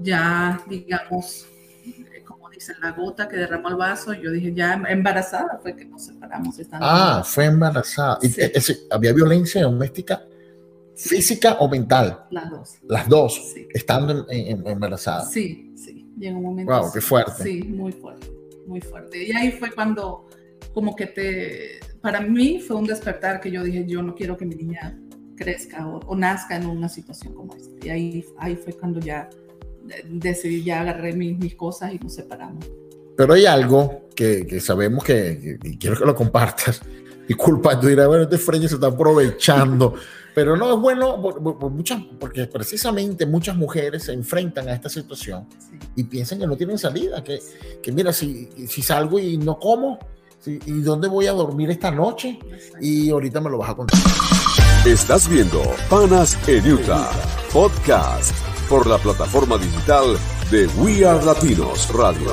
ya, 0.00 0.62
digamos, 0.68 1.46
eh, 1.84 2.22
como 2.24 2.48
dicen, 2.50 2.76
la 2.82 2.92
gota 2.92 3.28
que 3.28 3.36
derramó 3.36 3.68
el 3.68 3.76
vaso, 3.76 4.12
yo 4.14 4.30
dije, 4.30 4.52
ya 4.54 4.74
embarazada 4.88 5.58
fue 5.62 5.76
que 5.76 5.84
nos 5.84 6.06
separamos. 6.06 6.56
Ah, 6.72 7.22
fue 7.24 7.46
embarazada. 7.46 8.18
¿Y, 8.22 8.32
¿Había 8.90 9.12
violencia 9.12 9.62
doméstica 9.62 10.24
física 10.96 11.56
o 11.60 11.68
mental? 11.68 12.24
Las 12.30 12.50
dos. 12.50 12.78
Las 12.88 13.08
dos, 13.08 13.54
estando 13.72 14.26
en, 14.28 14.66
embarazada. 14.66 15.24
Sí, 15.26 15.72
sí, 15.76 16.10
llegó 16.18 16.38
un 16.38 16.44
momento. 16.44 16.72
Wow, 16.72 16.92
qué 16.92 17.00
fuerte. 17.00 17.42
Sí, 17.42 17.62
muy 17.64 17.92
fuerte, 17.92 18.30
muy 18.66 18.80
fuerte. 18.80 19.24
Y 19.24 19.32
ahí 19.32 19.52
fue 19.52 19.70
cuando, 19.72 20.28
como 20.72 20.96
que 20.96 21.06
te, 21.06 21.80
para 22.00 22.20
mí 22.20 22.60
fue 22.60 22.76
un 22.76 22.86
despertar 22.86 23.40
que 23.40 23.50
yo 23.50 23.62
dije, 23.62 23.84
yo 23.86 24.02
no 24.02 24.14
quiero 24.14 24.36
que 24.36 24.44
mi 24.44 24.54
niña 24.54 24.98
crezca 25.36 25.86
o, 25.86 26.16
nazca 26.16 26.56
en 26.56 26.66
una 26.66 26.88
situación 26.88 27.34
como 27.34 27.54
esta. 27.54 27.86
Y 27.86 27.90
ahí, 27.90 28.24
ahí 28.38 28.56
fue 28.56 28.72
cuando 28.72 29.00
ya 29.00 29.28
decidí, 30.08 30.62
ya 30.62 30.80
agarré 30.80 31.12
mis, 31.12 31.38
mis 31.38 31.54
cosas 31.54 31.92
y 31.92 31.98
nos 31.98 32.14
separamos. 32.14 32.64
Pero 33.16 33.34
hay 33.34 33.46
algo 33.46 34.08
que, 34.14 34.46
que 34.46 34.60
sabemos 34.60 35.04
que, 35.04 35.58
y 35.62 35.78
quiero 35.78 35.98
que 35.98 36.04
lo 36.04 36.14
compartas. 36.14 36.80
Disculpa, 37.28 37.78
tú 37.78 37.86
dirás, 37.86 38.08
bueno, 38.08 38.24
este 38.24 38.38
Freño 38.38 38.68
se 38.68 38.74
está 38.74 38.88
aprovechando. 38.88 39.94
Pero 40.34 40.56
no 40.56 40.72
es 40.72 40.80
bueno 40.80 41.20
por, 41.20 41.70
muchas, 41.70 42.00
porque 42.18 42.46
precisamente 42.46 43.26
muchas 43.26 43.54
mujeres 43.54 44.04
se 44.04 44.12
enfrentan 44.12 44.68
a 44.68 44.72
esta 44.72 44.88
situación 44.88 45.46
y 45.94 46.04
piensan 46.04 46.38
que 46.38 46.46
no 46.46 46.56
tienen 46.56 46.78
salida, 46.78 47.22
que, 47.22 47.38
que 47.82 47.92
mira, 47.92 48.14
si, 48.14 48.48
si 48.66 48.80
salgo 48.80 49.18
y 49.18 49.36
no 49.36 49.58
como, 49.58 49.98
¿y 50.46 50.80
dónde 50.80 51.08
voy 51.08 51.26
a 51.26 51.32
dormir 51.32 51.70
esta 51.70 51.90
noche? 51.90 52.38
Y 52.80 53.10
ahorita 53.10 53.42
me 53.42 53.50
lo 53.50 53.58
vas 53.58 53.70
a 53.70 53.74
contar. 53.74 54.00
Estás 54.86 55.28
viendo 55.28 55.62
Panas 55.88 56.36
en 56.48 56.72
Utah, 56.72 57.08
podcast 57.52 58.36
por 58.68 58.84
la 58.84 58.98
plataforma 58.98 59.56
digital 59.56 60.16
de 60.50 60.66
We 60.82 61.06
Are 61.06 61.24
Latinos 61.24 61.88
Radio, 61.94 62.32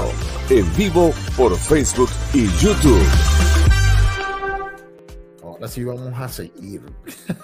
en 0.49 0.65
vivo 0.75 1.11
por 1.37 1.55
Facebook 1.55 2.09
y 2.33 2.47
YouTube. 2.57 3.05
Ahora 5.43 5.67
sí 5.67 5.83
vamos 5.83 6.11
a 6.19 6.27
seguir. 6.27 6.81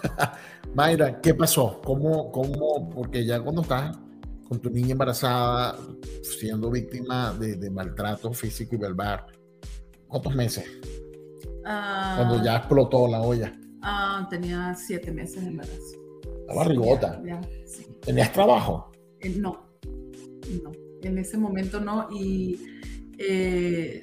Mayra, 0.74 1.22
¿qué 1.22 1.36
pasó? 1.36 1.80
¿Cómo, 1.86 2.32
cómo? 2.32 2.90
Porque 2.90 3.24
ya 3.24 3.40
cuando 3.40 3.62
estás 3.62 3.96
con 4.50 4.60
tu 4.60 4.72
niña 4.72 4.94
embarazada, 4.94 5.78
siendo 6.24 6.72
víctima 6.72 7.32
de, 7.34 7.70
maltrato 7.70 8.34
físico 8.34 8.74
y 8.74 8.80
verbal, 8.80 9.24
¿cuántos 10.08 10.34
meses? 10.34 10.66
Ah. 11.64 12.16
cuando 12.18 12.44
ya 12.44 12.58
explotó 12.58 13.08
la 13.08 13.22
olla. 13.22 13.54
Ah, 13.88 14.26
tenía 14.32 14.74
siete 14.74 15.12
meses 15.12 15.44
de 15.44 15.50
embarazo. 15.50 15.96
La 16.48 16.56
barrigota. 16.56 17.22
¿Tenías 18.02 18.34
trabajo? 18.34 18.92
Eh, 19.20 19.30
no, 19.30 19.70
no. 20.64 20.72
En 21.04 21.20
ese 21.20 21.38
momento 21.38 21.80
no. 21.80 22.08
Y 22.12 22.60
eh, 23.20 24.02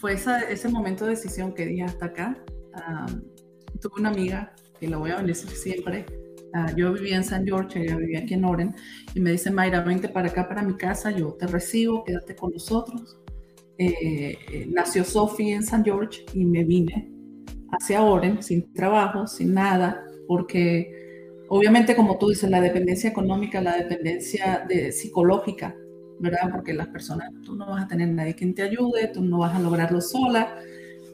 fue 0.00 0.14
ese 0.14 0.68
momento 0.68 1.04
de 1.04 1.10
decisión 1.10 1.54
que 1.54 1.64
dije 1.64 1.84
hasta 1.84 2.06
acá. 2.06 2.42
tuve 3.80 4.00
una 4.00 4.08
amiga, 4.08 4.52
que 4.80 4.88
la 4.88 4.96
voy 4.96 5.12
a 5.12 5.18
bendecir 5.18 5.50
siempre. 5.50 6.06
Ah, 6.52 6.72
yo 6.76 6.92
vivía 6.92 7.14
en 7.14 7.22
San 7.22 7.46
George, 7.46 7.84
ella 7.84 7.96
vivía 7.96 8.18
aquí 8.18 8.34
en 8.34 8.44
Oren, 8.44 8.74
y 9.14 9.20
me 9.20 9.30
dice, 9.30 9.52
Mayra, 9.52 9.82
vente 9.82 10.08
para 10.08 10.26
acá, 10.26 10.48
para 10.48 10.64
mi 10.64 10.76
casa, 10.76 11.12
yo 11.12 11.34
te 11.34 11.46
recibo, 11.46 12.02
quédate 12.02 12.34
con 12.34 12.50
nosotros. 12.50 13.16
Eh, 13.78 14.66
nació 14.70 15.04
Sophie 15.04 15.54
en 15.54 15.62
San 15.62 15.84
George 15.84 16.26
y 16.34 16.44
me 16.44 16.64
vine 16.64 17.09
hacia 17.72 18.02
Oren, 18.02 18.42
sin 18.42 18.72
trabajo, 18.72 19.26
sin 19.26 19.54
nada, 19.54 20.04
porque 20.26 21.00
obviamente, 21.48 21.96
como 21.96 22.18
tú 22.18 22.28
dices, 22.28 22.48
la 22.48 22.60
dependencia 22.60 23.10
económica, 23.10 23.60
la 23.60 23.76
dependencia 23.76 24.64
de, 24.68 24.92
psicológica, 24.92 25.74
¿verdad? 26.20 26.50
Porque 26.52 26.72
las 26.72 26.88
personas, 26.88 27.30
tú 27.44 27.56
no 27.56 27.66
vas 27.66 27.84
a 27.84 27.88
tener 27.88 28.08
nadie 28.08 28.34
quien 28.34 28.54
te 28.54 28.62
ayude, 28.62 29.08
tú 29.08 29.22
no 29.22 29.38
vas 29.38 29.54
a 29.54 29.60
lograrlo 29.60 30.00
sola. 30.00 30.56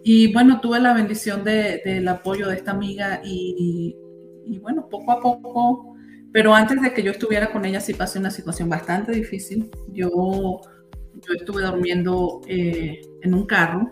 Y 0.04 0.32
bueno, 0.32 0.60
tuve 0.60 0.78
la 0.78 0.92
bendición 0.92 1.42
de, 1.42 1.80
del 1.84 2.06
apoyo 2.08 2.48
de 2.48 2.56
esta 2.56 2.72
amiga 2.72 3.20
y, 3.24 3.96
y, 4.46 4.58
bueno, 4.58 4.88
poco 4.88 5.12
a 5.12 5.20
poco, 5.20 5.96
pero 6.32 6.54
antes 6.54 6.80
de 6.82 6.92
que 6.92 7.02
yo 7.02 7.12
estuviera 7.12 7.50
con 7.50 7.64
ella 7.64 7.80
sí 7.80 7.94
pasé 7.94 8.18
una 8.18 8.30
situación 8.30 8.68
bastante 8.68 9.12
difícil. 9.12 9.70
Yo, 9.92 10.10
yo 10.10 11.34
estuve 11.34 11.62
durmiendo 11.62 12.42
eh, 12.46 13.00
en 13.22 13.34
un 13.34 13.46
carro, 13.46 13.88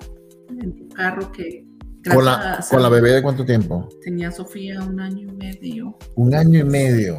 en 0.50 0.72
un 0.82 0.88
carro 0.90 1.32
que 1.32 1.63
¿Con 2.12 2.24
la, 2.24 2.64
¿Con 2.68 2.82
la, 2.82 2.88
bebé 2.88 3.12
de 3.12 3.22
cuánto 3.22 3.44
tiempo? 3.44 3.88
Tenía 4.02 4.30
Sofía 4.30 4.80
un 4.82 5.00
año 5.00 5.28
y 5.28 5.32
medio. 5.32 5.96
Un 6.16 6.34
año 6.34 6.60
y 6.60 6.64
medio. 6.64 7.18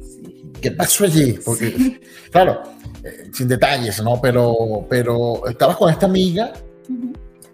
Sí. 0.00 0.50
¿Qué 0.60 0.72
pasó 0.72 1.04
allí? 1.04 1.38
Porque, 1.44 2.00
claro, 2.30 2.62
eh, 3.04 3.30
sin 3.32 3.48
detalles, 3.48 4.02
¿no? 4.02 4.20
Pero, 4.20 4.86
pero 4.88 5.46
estabas 5.46 5.76
con 5.76 5.90
esta 5.90 6.06
amiga. 6.06 6.52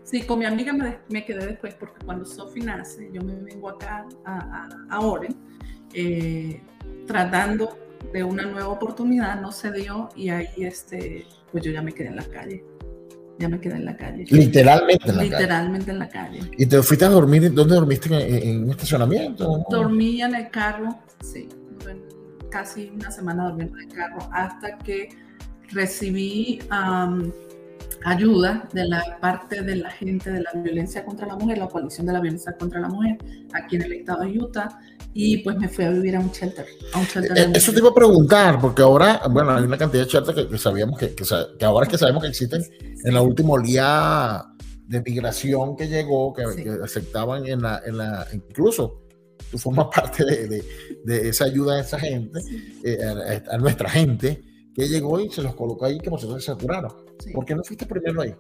Sí, 0.05 0.23
con 0.23 0.39
mi 0.39 0.47
amiga 0.47 0.73
me, 0.73 0.99
me, 1.09 1.25
quedé 1.25 1.47
después 1.47 1.75
porque 1.75 2.05
cuando 2.05 2.25
Sofía 2.25 2.77
nace, 2.77 3.11
yo 3.13 3.23
me 3.23 3.35
vengo 3.35 3.69
acá 3.69 4.07
a, 4.25 4.69
a, 4.89 5.01
Oren, 5.01 5.37
eh, 5.93 6.63
tratando 7.07 7.77
de 8.13 8.23
una 8.23 8.45
nueva 8.45 8.69
oportunidad, 8.69 9.41
no 9.41 9.51
se 9.51 9.73
dio 9.73 10.09
y 10.15 10.29
ahí 10.29 10.49
este, 10.59 11.27
pues 11.51 11.65
yo 11.65 11.73
ya 11.73 11.83
me 11.83 11.93
quedé 11.93 12.09
en 12.09 12.17
la 12.17 12.25
calle 12.25 12.65
ya 13.39 13.49
me 13.49 13.61
quedé 13.61 13.77
en 13.77 13.85
la 13.85 13.97
calle. 13.97 14.25
Literalmente 14.31 15.11
en 15.11 15.17
la 15.17 15.23
calle. 15.23 15.31
Literalmente 15.31 15.91
en 15.91 15.99
la 15.99 16.09
calle. 16.09 16.41
¿Y 16.57 16.67
te 16.67 16.83
fuiste 16.83 17.05
a 17.05 17.09
dormir? 17.09 17.53
¿Dónde 17.53 17.75
dormiste? 17.75 18.49
¿En, 18.49 18.65
un 18.65 18.71
estacionamiento? 18.71 19.65
Dormí 19.71 20.23
en 20.23 20.35
el 20.35 20.51
carro, 20.51 20.99
sí. 21.23 21.49
Casi 22.51 22.91
una 22.95 23.11
semana 23.11 23.49
durmiendo 23.49 23.77
en 23.79 23.91
el 23.91 23.97
carro 23.97 24.29
hasta 24.33 24.79
que 24.79 25.09
recibí 25.71 26.61
ayuda 28.05 28.69
de 28.73 28.85
la 28.87 29.19
parte 29.21 29.63
de 29.63 29.77
la 29.77 29.91
gente 29.91 30.31
de 30.31 30.43
la 30.43 30.53
violencia 30.55 31.05
contra 31.05 31.27
la 31.27 31.37
mujer, 31.37 31.59
la 31.59 31.69
coalición 31.69 32.07
de 32.07 32.13
la 32.13 32.21
violencia 32.21 32.53
contra 32.57 32.81
la 32.81 32.89
mujer, 32.89 33.19
aquí 33.53 33.77
en 33.77 33.83
el 33.83 33.93
estado 33.95 34.23
de 34.23 34.39
Utah, 34.39 34.69
y 35.17 35.39
pues 35.39 35.57
me 35.57 35.69
fui 35.69 35.85
a 35.85 35.91
vivir 35.91 36.17
a 36.17 36.21
un 36.21 36.31
shelter. 36.31 36.67
A 36.93 36.99
un 36.99 37.07
shelter 37.07 37.39
eh, 37.39 37.53
Eso 37.55 37.73
te 37.73 37.79
iba 37.79 37.91
a 37.91 37.95
preguntar, 37.95 38.61
porque 38.61 38.83
ahora, 38.83 39.23
bueno, 39.31 39.53
hay 39.53 39.63
una 39.63 39.79
cantidad 39.79 40.05
de 40.05 40.11
shelters 40.11 40.49
que, 40.49 40.59
sabíamos 40.59 40.99
que, 40.99 41.15
que, 41.15 41.65
ahora 41.65 41.87
es 41.87 41.93
que 41.93 41.99
sabemos 41.99 42.23
que 42.25 42.29
existen 42.29 42.65
en 43.05 43.15
la 43.15 43.23
última 43.23 43.51
oleada 43.51 44.53
de 44.89 45.01
migración 45.03 45.77
que 45.77 45.87
llegó, 45.87 46.35
que, 46.35 46.43
aceptaban 46.83 47.47
en 47.47 47.63
la, 47.63 47.81
en 47.87 47.97
la, 47.97 48.27
incluso 48.33 49.03
tú 49.53 49.57
formas 49.57 49.87
parte 49.95 50.25
de, 50.25 50.65
de, 51.05 51.29
esa 51.29 51.45
ayuda 51.45 51.77
a 51.77 51.81
esa 51.81 51.99
gente, 52.01 52.41
eh, 52.83 52.99
a, 53.49 53.57
nuestra 53.57 53.89
gente, 53.89 54.43
que 54.75 54.89
llegó 54.89 55.21
y 55.21 55.31
se 55.31 55.43
los 55.43 55.55
colocó 55.55 55.85
ahí 55.85 56.01
que 56.01 56.11
vosotros 56.11 56.43
se 56.43 56.51
saturaron. 56.51 56.93
¿Por 57.33 57.45
qué 57.45 57.55
no 57.55 57.63
fuiste 57.63 57.87
primero 57.87 58.21
ahí? 58.21 58.35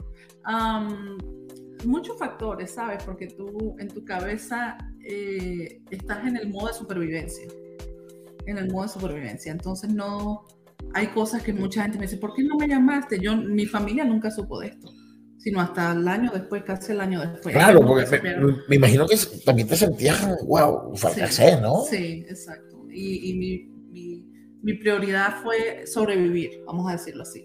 muchos 1.84 2.18
factores, 2.18 2.72
¿sabes? 2.72 3.02
Porque 3.04 3.28
tú 3.28 3.76
en 3.78 3.88
tu 3.88 4.04
cabeza 4.04 4.76
eh, 5.04 5.80
estás 5.90 6.26
en 6.26 6.36
el 6.36 6.48
modo 6.50 6.68
de 6.68 6.74
supervivencia. 6.74 7.46
En 8.46 8.58
el 8.58 8.70
modo 8.70 8.84
de 8.84 8.88
supervivencia. 8.88 9.52
Entonces 9.52 9.90
no, 9.90 10.46
hay 10.92 11.08
cosas 11.08 11.42
que 11.42 11.52
mucha 11.52 11.82
gente 11.82 11.98
me 11.98 12.04
dice, 12.04 12.18
¿por 12.18 12.34
qué 12.34 12.42
no 12.42 12.56
me 12.56 12.68
llamaste? 12.68 13.18
Yo, 13.20 13.36
mi 13.36 13.66
familia 13.66 14.04
nunca 14.04 14.30
supo 14.30 14.60
de 14.60 14.68
esto, 14.68 14.90
sino 15.38 15.60
hasta 15.60 15.92
el 15.92 16.06
año 16.06 16.30
después, 16.32 16.62
casi 16.64 16.92
el 16.92 17.00
año 17.00 17.20
después. 17.20 17.54
Claro, 17.54 17.80
porque 17.86 18.06
me, 18.68 18.76
imagino 18.76 19.06
que 19.06 19.16
también 19.44 19.68
te 19.68 19.76
sentías, 19.76 20.24
wow, 20.46 20.94
fracasé, 20.96 21.60
¿no? 21.60 21.82
Sí, 21.82 22.24
exacto. 22.28 22.86
Y, 22.90 23.30
y 23.30 23.38
mi, 23.38 23.58
mi, 23.90 24.26
mi, 24.62 24.74
prioridad 24.74 25.42
fue 25.42 25.86
sobrevivir, 25.86 26.62
vamos 26.66 26.88
a 26.88 26.92
decirlo 26.92 27.22
así. 27.22 27.44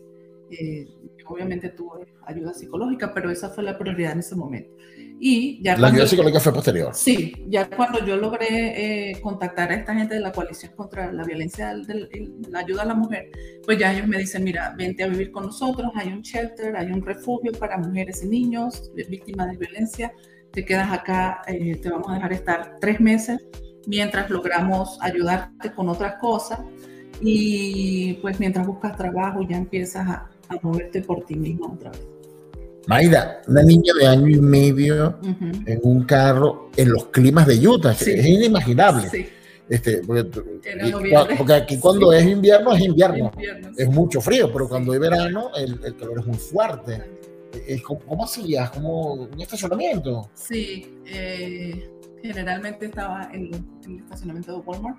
Eh, 0.52 0.88
obviamente 1.26 1.70
tuve 1.70 2.06
ayuda 2.26 2.54
psicológica, 2.54 3.14
pero 3.14 3.32
esa 3.32 3.50
fue 3.50 3.64
la 3.64 3.78
prioridad 3.78 4.14
en 4.14 4.20
ese 4.20 4.36
momento. 4.36 4.76
Y 5.22 5.62
ya 5.62 5.76
la 5.76 5.90
ayuda 5.90 6.08
psicológica 6.08 6.40
fue 6.40 6.54
posterior. 6.54 6.96
Sí, 6.96 7.34
ya 7.48 7.70
cuando 7.70 8.06
yo 8.06 8.16
logré 8.16 9.12
eh, 9.12 9.22
contactar 9.22 9.70
a 9.70 9.76
esta 9.76 9.94
gente 9.94 10.16
de 10.16 10.22
la 10.22 10.32
coalición 10.32 10.72
contra 10.76 11.12
la 11.12 11.26
violencia, 11.26 11.76
de, 11.76 12.32
la 12.50 12.60
ayuda 12.60 12.84
a 12.84 12.86
la 12.86 12.96
mujer, 12.96 13.30
pues 13.66 13.78
ya 13.78 13.92
ellos 13.92 14.08
me 14.08 14.18
dicen, 14.18 14.46
mira, 14.46 14.74
vente 14.78 15.04
a 15.04 15.08
vivir 15.08 15.32
con 15.32 15.48
nosotros, 15.48 15.92
hay 15.96 16.08
un 16.08 16.22
shelter, 16.22 16.78
hay 16.78 16.88
un 16.92 17.02
refugio 17.02 17.52
para 17.52 17.78
mujeres 17.78 18.24
y 18.24 18.28
niños 18.30 18.92
víctimas 19.10 19.52
de 19.52 19.58
violencia, 19.58 20.14
te 20.52 20.64
quedas 20.64 20.90
acá, 20.90 21.42
eh, 21.48 21.76
te 21.76 21.90
vamos 21.90 22.10
a 22.10 22.14
dejar 22.14 22.32
estar 22.32 22.78
tres 22.80 23.02
meses 23.02 23.46
mientras 23.88 24.30
logramos 24.30 24.98
ayudarte 25.02 25.74
con 25.74 25.90
otras 25.90 26.16
cosas 26.16 26.60
y 27.20 28.14
pues 28.22 28.40
mientras 28.40 28.66
buscas 28.66 28.96
trabajo 28.96 29.46
ya 29.48 29.58
empiezas 29.58 30.08
a, 30.08 30.30
a 30.48 30.56
moverte 30.62 31.02
por 31.02 31.26
ti 31.26 31.36
mismo 31.36 31.74
otra 31.74 31.92
vez. 31.92 32.19
Maida, 32.90 33.42
una 33.48 33.62
niña 33.62 33.94
de 34.00 34.08
año 34.08 34.28
y 34.28 34.42
medio 34.42 35.20
en 35.22 35.80
un 35.84 36.06
carro 36.06 36.72
en 36.76 36.92
los 36.92 37.06
climas 37.06 37.46
de 37.46 37.68
Utah, 37.68 37.92
es 37.92 38.08
inimaginable. 38.08 39.08
Sí. 39.10 39.28
Este, 39.70 40.02
porque, 40.02 41.54
aquí 41.54 41.78
cuando 41.78 42.12
es 42.12 42.26
invierno 42.26 42.74
es 42.74 42.82
invierno, 42.82 43.32
es 43.78 43.88
mucho 43.90 44.20
frío, 44.20 44.52
pero 44.52 44.68
cuando 44.68 44.96
es 44.96 45.00
verano 45.00 45.52
el, 45.56 45.96
calor 45.98 46.20
es 46.20 46.26
muy 46.26 46.38
fuerte. 46.38 47.04
¿Cómo, 47.86 48.00
cómo 48.00 48.24
hacías? 48.24 48.72
¿Como 48.72 49.14
un 49.14 49.40
estacionamiento? 49.40 50.32
Sí, 50.34 50.92
eh, 51.06 51.92
Generalmente 52.24 52.88
estaba 52.88 53.30
en, 53.32 53.54
en 53.86 53.98
el 53.98 54.04
estacionamiento 54.04 54.54
de 54.54 54.60
Walmart 54.60 54.98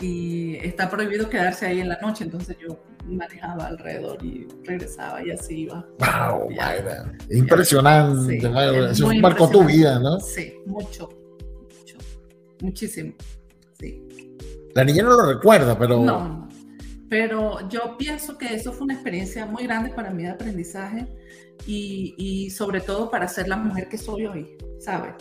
y 0.00 0.56
está 0.56 0.90
prohibido 0.90 1.28
quedarse 1.28 1.66
ahí 1.66 1.80
en 1.80 1.88
la 1.88 1.98
noche, 2.00 2.24
entonces 2.24 2.56
yo 2.58 2.78
manejaba 3.06 3.66
alrededor 3.66 4.22
y 4.24 4.46
regresaba 4.64 5.24
y 5.24 5.30
así 5.30 5.62
iba. 5.62 5.86
Wow, 5.98 6.50
Ya. 6.50 6.66
Mayra. 6.66 7.12
Impresionante. 7.30 8.40
Sí, 8.40 8.48
Mayra. 8.48 8.90
Eso 8.90 9.08
marcó 9.20 9.48
tu 9.48 9.64
vida, 9.64 9.98
¿no? 9.98 10.20
Sí, 10.20 10.54
mucho, 10.66 11.08
mucho, 11.78 11.98
muchísimo. 12.60 13.14
Sí. 13.78 14.02
La 14.74 14.84
niña 14.84 15.04
no 15.04 15.10
lo 15.10 15.32
recuerda, 15.34 15.78
pero 15.78 16.00
No, 16.00 16.28
no. 16.28 16.48
Pero 17.08 17.68
yo 17.68 17.96
pienso 17.96 18.36
que 18.36 18.52
eso 18.52 18.72
fue 18.72 18.84
una 18.84 18.94
experiencia 18.94 19.46
muy 19.46 19.62
grande 19.62 19.90
para 19.90 20.10
mí 20.10 20.24
de 20.24 20.30
aprendizaje 20.30 21.06
y, 21.64 22.14
y 22.18 22.50
sobre 22.50 22.80
todo 22.80 23.08
para 23.10 23.28
ser 23.28 23.46
la 23.46 23.56
mujer 23.56 23.88
que 23.88 23.96
soy 23.96 24.26
hoy, 24.26 24.56
¿sabes? 24.80 25.14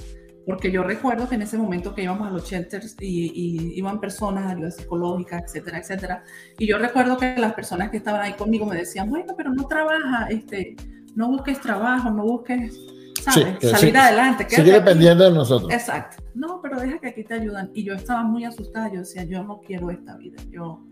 Porque 0.46 0.72
yo 0.72 0.84
recuerdo 0.84 1.28
que 1.28 1.36
en 1.36 1.42
ese 1.42 1.58
momento 1.58 1.96
que 1.96 2.04
íbamos 2.04 2.28
a 2.28 2.32
los 2.32 2.48
shelters 2.48 2.96
y, 3.00 3.32
y 3.34 3.78
iban 3.80 4.00
personas, 4.00 4.52
ayuda 4.52 4.70
psicológica, 4.70 5.40
etcétera, 5.40 5.80
etcétera. 5.80 6.24
Y 6.60 6.68
yo 6.68 6.78
recuerdo 6.78 7.18
que 7.18 7.36
las 7.38 7.54
personas 7.54 7.90
que 7.90 7.98
estaban 7.98 8.22
ahí 8.22 8.34
conmigo 8.34 8.66
me 8.66 8.76
decían, 8.76 9.10
bueno, 9.10 9.34
pero 9.36 9.52
no 9.54 9.66
trabaja, 9.68 10.28
este, 10.30 10.76
no 11.16 11.30
busques 11.30 11.60
trabajo, 11.62 12.12
no 12.12 12.24
busques, 12.24 12.80
¿sabes? 13.24 13.58
que 13.58 13.70
Salir 13.70 13.92
sí, 13.92 13.98
adelante. 13.98 14.44
sigue 14.48 14.56
quédate 14.64 14.72
aquí". 14.78 14.86
dependiendo 14.86 15.24
de 15.24 15.32
nosotros. 15.32 15.74
Exacto. 15.74 16.24
No, 16.36 16.60
pero 16.62 16.80
deja 16.80 17.00
que 17.00 17.08
aquí 17.08 17.24
te 17.24 17.34
ayudan. 17.34 17.72
Y 17.74 17.84
yo 17.84 17.94
estaba 17.96 18.22
muy 18.24 18.46
asustada. 18.46 18.92
Yo 18.94 19.00
decía, 19.00 19.24
yo 19.24 19.44
no 19.44 19.62
quiero 19.66 19.90
esta 19.90 20.16
vida. 20.18 20.38
Yo, 20.52 20.84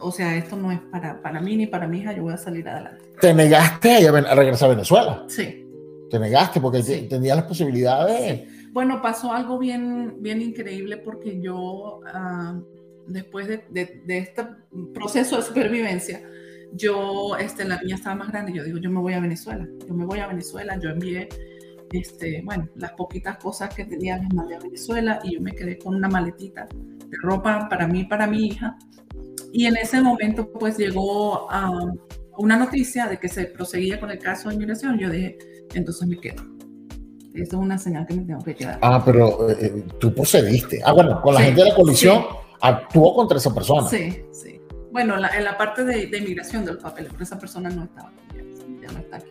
o 0.00 0.10
sea, 0.10 0.34
esto 0.36 0.56
no 0.56 0.72
es 0.72 0.80
para, 0.90 1.22
para 1.22 1.40
mí 1.40 1.56
ni 1.56 1.66
para 1.66 1.86
mi 1.86 2.00
hija. 2.00 2.12
Yo 2.12 2.22
voy 2.22 2.32
a 2.32 2.38
salir 2.38 2.68
adelante. 2.68 3.04
Te 3.20 3.34
negaste 3.34 4.08
a 4.08 4.34
regresar 4.34 4.66
a 4.70 4.70
Venezuela. 4.70 5.24
Sí. 5.28 5.67
Te 6.10 6.18
negaste 6.18 6.60
porque 6.60 6.82
Sí. 6.82 6.92
te- 6.92 7.02
tenías 7.08 7.36
las 7.36 7.46
posibilidades. 7.46 8.48
Bueno, 8.72 9.00
pasó 9.02 9.32
algo 9.32 9.58
bien, 9.58 10.16
bien 10.20 10.40
increíble 10.42 10.96
porque 10.98 11.40
yo, 11.40 12.00
ah, 12.06 12.58
después 13.06 13.48
de, 13.48 13.64
de- 13.70 14.02
de 14.04 14.18
este 14.18 14.42
proceso 14.94 15.36
de 15.36 15.42
supervivencia, 15.42 16.20
yo, 16.74 17.36
este, 17.38 17.64
la 17.64 17.80
niña 17.80 17.96
estaba 17.96 18.14
más 18.16 18.28
grande. 18.28 18.52
Yo 18.52 18.62
digo, 18.64 18.78
yo 18.78 18.90
me 18.90 19.00
voy 19.00 19.14
a 19.14 19.20
Venezuela. 19.20 19.66
Yo 19.86 19.94
me 19.94 20.04
voy 20.04 20.18
a 20.18 20.26
Venezuela. 20.26 20.78
Yo 20.78 20.90
envié, 20.90 21.28
este, 21.92 22.42
bueno, 22.44 22.68
las 22.76 22.92
poquitas 22.92 23.38
cosas 23.38 23.74
que 23.74 23.84
tenía 23.86 24.18
las 24.18 24.32
mandé 24.34 24.56
a 24.56 24.58
Venezuela 24.60 25.18
y 25.24 25.34
yo 25.34 25.40
me 25.40 25.52
quedé 25.52 25.78
con 25.78 25.94
una 25.94 26.08
maletita 26.08 26.66
de 26.70 27.16
ropa 27.22 27.68
para 27.70 27.86
mí 27.86 28.04
para 28.04 28.26
mi 28.26 28.46
hija. 28.48 28.76
Y 29.50 29.64
en 29.64 29.76
ese 29.78 30.02
momento, 30.02 30.52
pues 30.52 30.76
llegó 30.76 31.50
ah, 31.50 31.90
una 32.36 32.58
noticia 32.58 33.06
de 33.06 33.16
que 33.18 33.28
se 33.30 33.46
proseguía 33.46 33.98
con 33.98 34.10
el 34.10 34.18
caso 34.18 34.50
de 34.50 34.56
inmigración. 34.56 34.98
Yo 34.98 35.08
dije, 35.08 35.38
entonces 35.74 36.06
me 36.08 36.18
quedo. 36.20 36.42
Eso 37.34 37.44
es 37.44 37.52
una 37.54 37.78
señal 37.78 38.06
que 38.06 38.14
me 38.14 38.22
tengo 38.24 38.42
que 38.42 38.54
quedar. 38.54 38.78
Ah, 38.82 39.02
pero 39.04 39.48
eh, 39.50 39.56
eh, 39.60 39.84
tú 40.00 40.12
procediste. 40.14 40.80
Ah, 40.84 40.92
bueno, 40.92 41.20
con 41.22 41.34
la 41.34 41.40
Sí, 41.40 41.46
gente 41.46 41.62
de 41.62 41.68
la 41.68 41.74
coalición 41.74 42.18
sí. 42.22 42.36
actuó 42.60 43.14
contra 43.14 43.38
esa 43.38 43.54
persona. 43.54 43.88
Sí, 43.88 44.22
sí. 44.32 44.60
Bueno, 44.90 45.16
la- 45.16 45.28
en 45.28 45.44
la 45.44 45.56
parte 45.56 45.84
de, 45.84 46.06
de 46.06 46.18
inmigración 46.18 46.64
de 46.64 46.72
los 46.72 46.82
papeles, 46.82 47.12
pero 47.12 47.22
esa 47.24 47.38
persona 47.38 47.68
no 47.70 47.84
estaba 47.84 48.10
conmigo, 48.32 48.80
ya 48.82 48.90
no 48.92 48.98
está 48.98 49.16
aquí. 49.18 49.30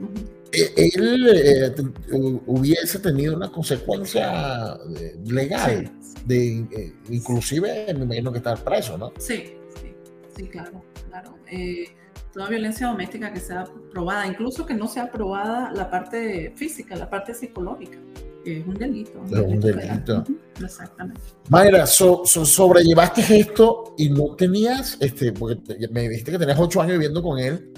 Ujú. 0.00 0.12
Eh, 0.52 0.90
Él 0.94 1.26
eh, 1.34 1.74
hu- 2.12 2.40
hubiese 2.46 3.00
tenido 3.00 3.36
una 3.36 3.50
consecuencia 3.50 4.78
eh, 4.96 5.16
legal, 5.26 5.92
Sí, 6.00 6.12
de, 6.26 6.58
eh, 6.70 6.94
inclusive 7.10 7.92
me 7.94 8.04
imagino 8.04 8.30
que 8.32 8.38
estar 8.38 8.62
preso, 8.62 8.96
¿no? 8.96 9.12
sí, 9.18 9.54
sí, 9.80 9.92
sí, 10.36 10.44
claro, 10.48 10.82
claro. 11.10 11.34
Eh, 11.50 11.86
toda 12.34 12.48
violencia 12.48 12.88
doméstica 12.88 13.32
que 13.32 13.40
sea 13.40 13.64
probada, 13.92 14.26
incluso 14.26 14.66
que 14.66 14.74
no 14.74 14.88
sea 14.88 15.10
probada 15.10 15.70
la 15.72 15.88
parte 15.90 16.52
física, 16.56 16.96
la 16.96 17.08
parte 17.08 17.32
psicológica, 17.32 17.96
que 18.44 18.58
es 18.60 18.66
un 18.66 18.74
delito. 18.74 19.22
Es 19.24 19.38
un 19.40 19.60
delito. 19.60 20.24
Exactamente. 20.60 21.20
Mayra, 21.48 21.86
so- 21.86 22.22
so- 22.26 22.44
sobrellevaste 22.44 23.38
esto 23.40 23.94
y 23.96 24.10
no 24.10 24.34
tenías, 24.36 24.96
este, 25.00 25.32
porque 25.32 25.56
te- 25.56 25.88
me 25.88 26.08
dijiste 26.08 26.32
que 26.32 26.38
tenías 26.38 26.58
ocho 26.58 26.80
años 26.82 26.94
viviendo 26.94 27.22
con 27.22 27.38
él, 27.38 27.72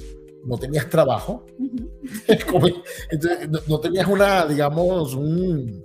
no 0.46 0.57
tenías 0.57 0.88
trabajo, 0.88 1.44
entonces, 3.11 3.48
no, 3.50 3.59
no 3.68 3.81
tenías 3.81 4.07
una, 4.09 4.46
digamos, 4.46 5.14
un, 5.14 5.85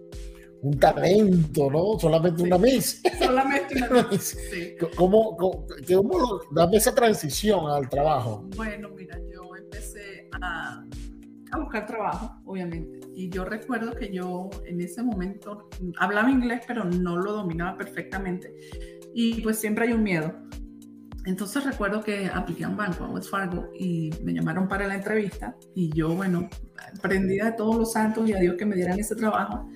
un 0.64 0.80
talento, 0.80 1.70
¿no? 1.72 1.98
Solamente 2.00 2.44
una 2.44 2.58
miss. 2.58 3.02
Solamente 3.20 3.76
una 3.78 4.04
vez. 4.10 4.38
Sí. 4.52 4.76
¿Cómo, 4.96 5.36
cómo, 5.38 5.66
cómo 5.88 6.20
lo- 6.20 6.42
dame 6.52 6.78
esa 6.78 6.94
transición 6.94 7.66
al 7.70 7.90
trabajo? 7.90 8.48
Bueno, 8.56 8.90
mira, 8.96 9.18
yo 9.34 9.56
empecé 9.56 10.30
a, 10.42 10.84
a 11.52 11.58
buscar 11.60 11.86
trabajo, 11.88 12.42
obviamente. 12.46 13.00
Y 13.16 13.30
yo 13.30 13.44
recuerdo 13.44 13.94
que 13.96 14.14
yo 14.14 14.50
en 14.66 14.82
ese 14.82 15.02
momento 15.04 15.68
hablaba 15.98 16.30
inglés, 16.30 16.62
pero 16.68 16.84
no 16.86 17.18
lo 17.18 17.34
dominaba 17.34 17.78
perfectamente. 17.78 18.54
Y 19.14 19.42
pues 19.42 19.58
siempre 19.60 19.88
hay 19.88 19.94
un 19.94 20.04
miedo. 20.04 20.32
Entonces 21.26 21.64
recuerdo 21.66 22.02
que 22.02 22.28
apliqué 22.28 22.64
a 22.64 22.70
un 22.70 22.78
banco, 22.78 23.04
a 23.04 23.10
Wells 23.10 23.30
Fargo, 23.30 23.70
y 23.78 24.10
me 24.24 24.34
llamaron 24.34 24.68
para 24.68 24.88
la 24.88 24.96
entrevista. 24.96 25.56
Y 25.76 25.94
yo, 25.96 26.10
bueno, 26.16 26.50
prendida 27.02 27.46
de 27.46 27.52
todos 27.54 27.76
los 27.78 27.92
santos 27.92 28.28
y 28.28 28.34
a 28.34 28.38
Dios 28.40 28.56
que 28.58 28.66
me 28.66 28.76
dieran 28.76 29.00
ese 29.00 29.16
trabajo. 29.16 29.68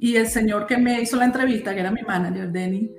Y 0.00 0.16
el 0.16 0.28
señor 0.28 0.66
que 0.66 0.76
me 0.78 1.00
hizo 1.00 1.16
la 1.16 1.24
entrevista, 1.24 1.74
que 1.74 1.80
era 1.80 1.90
mi 1.90 2.02
manager, 2.02 2.50
Denny, 2.50 2.90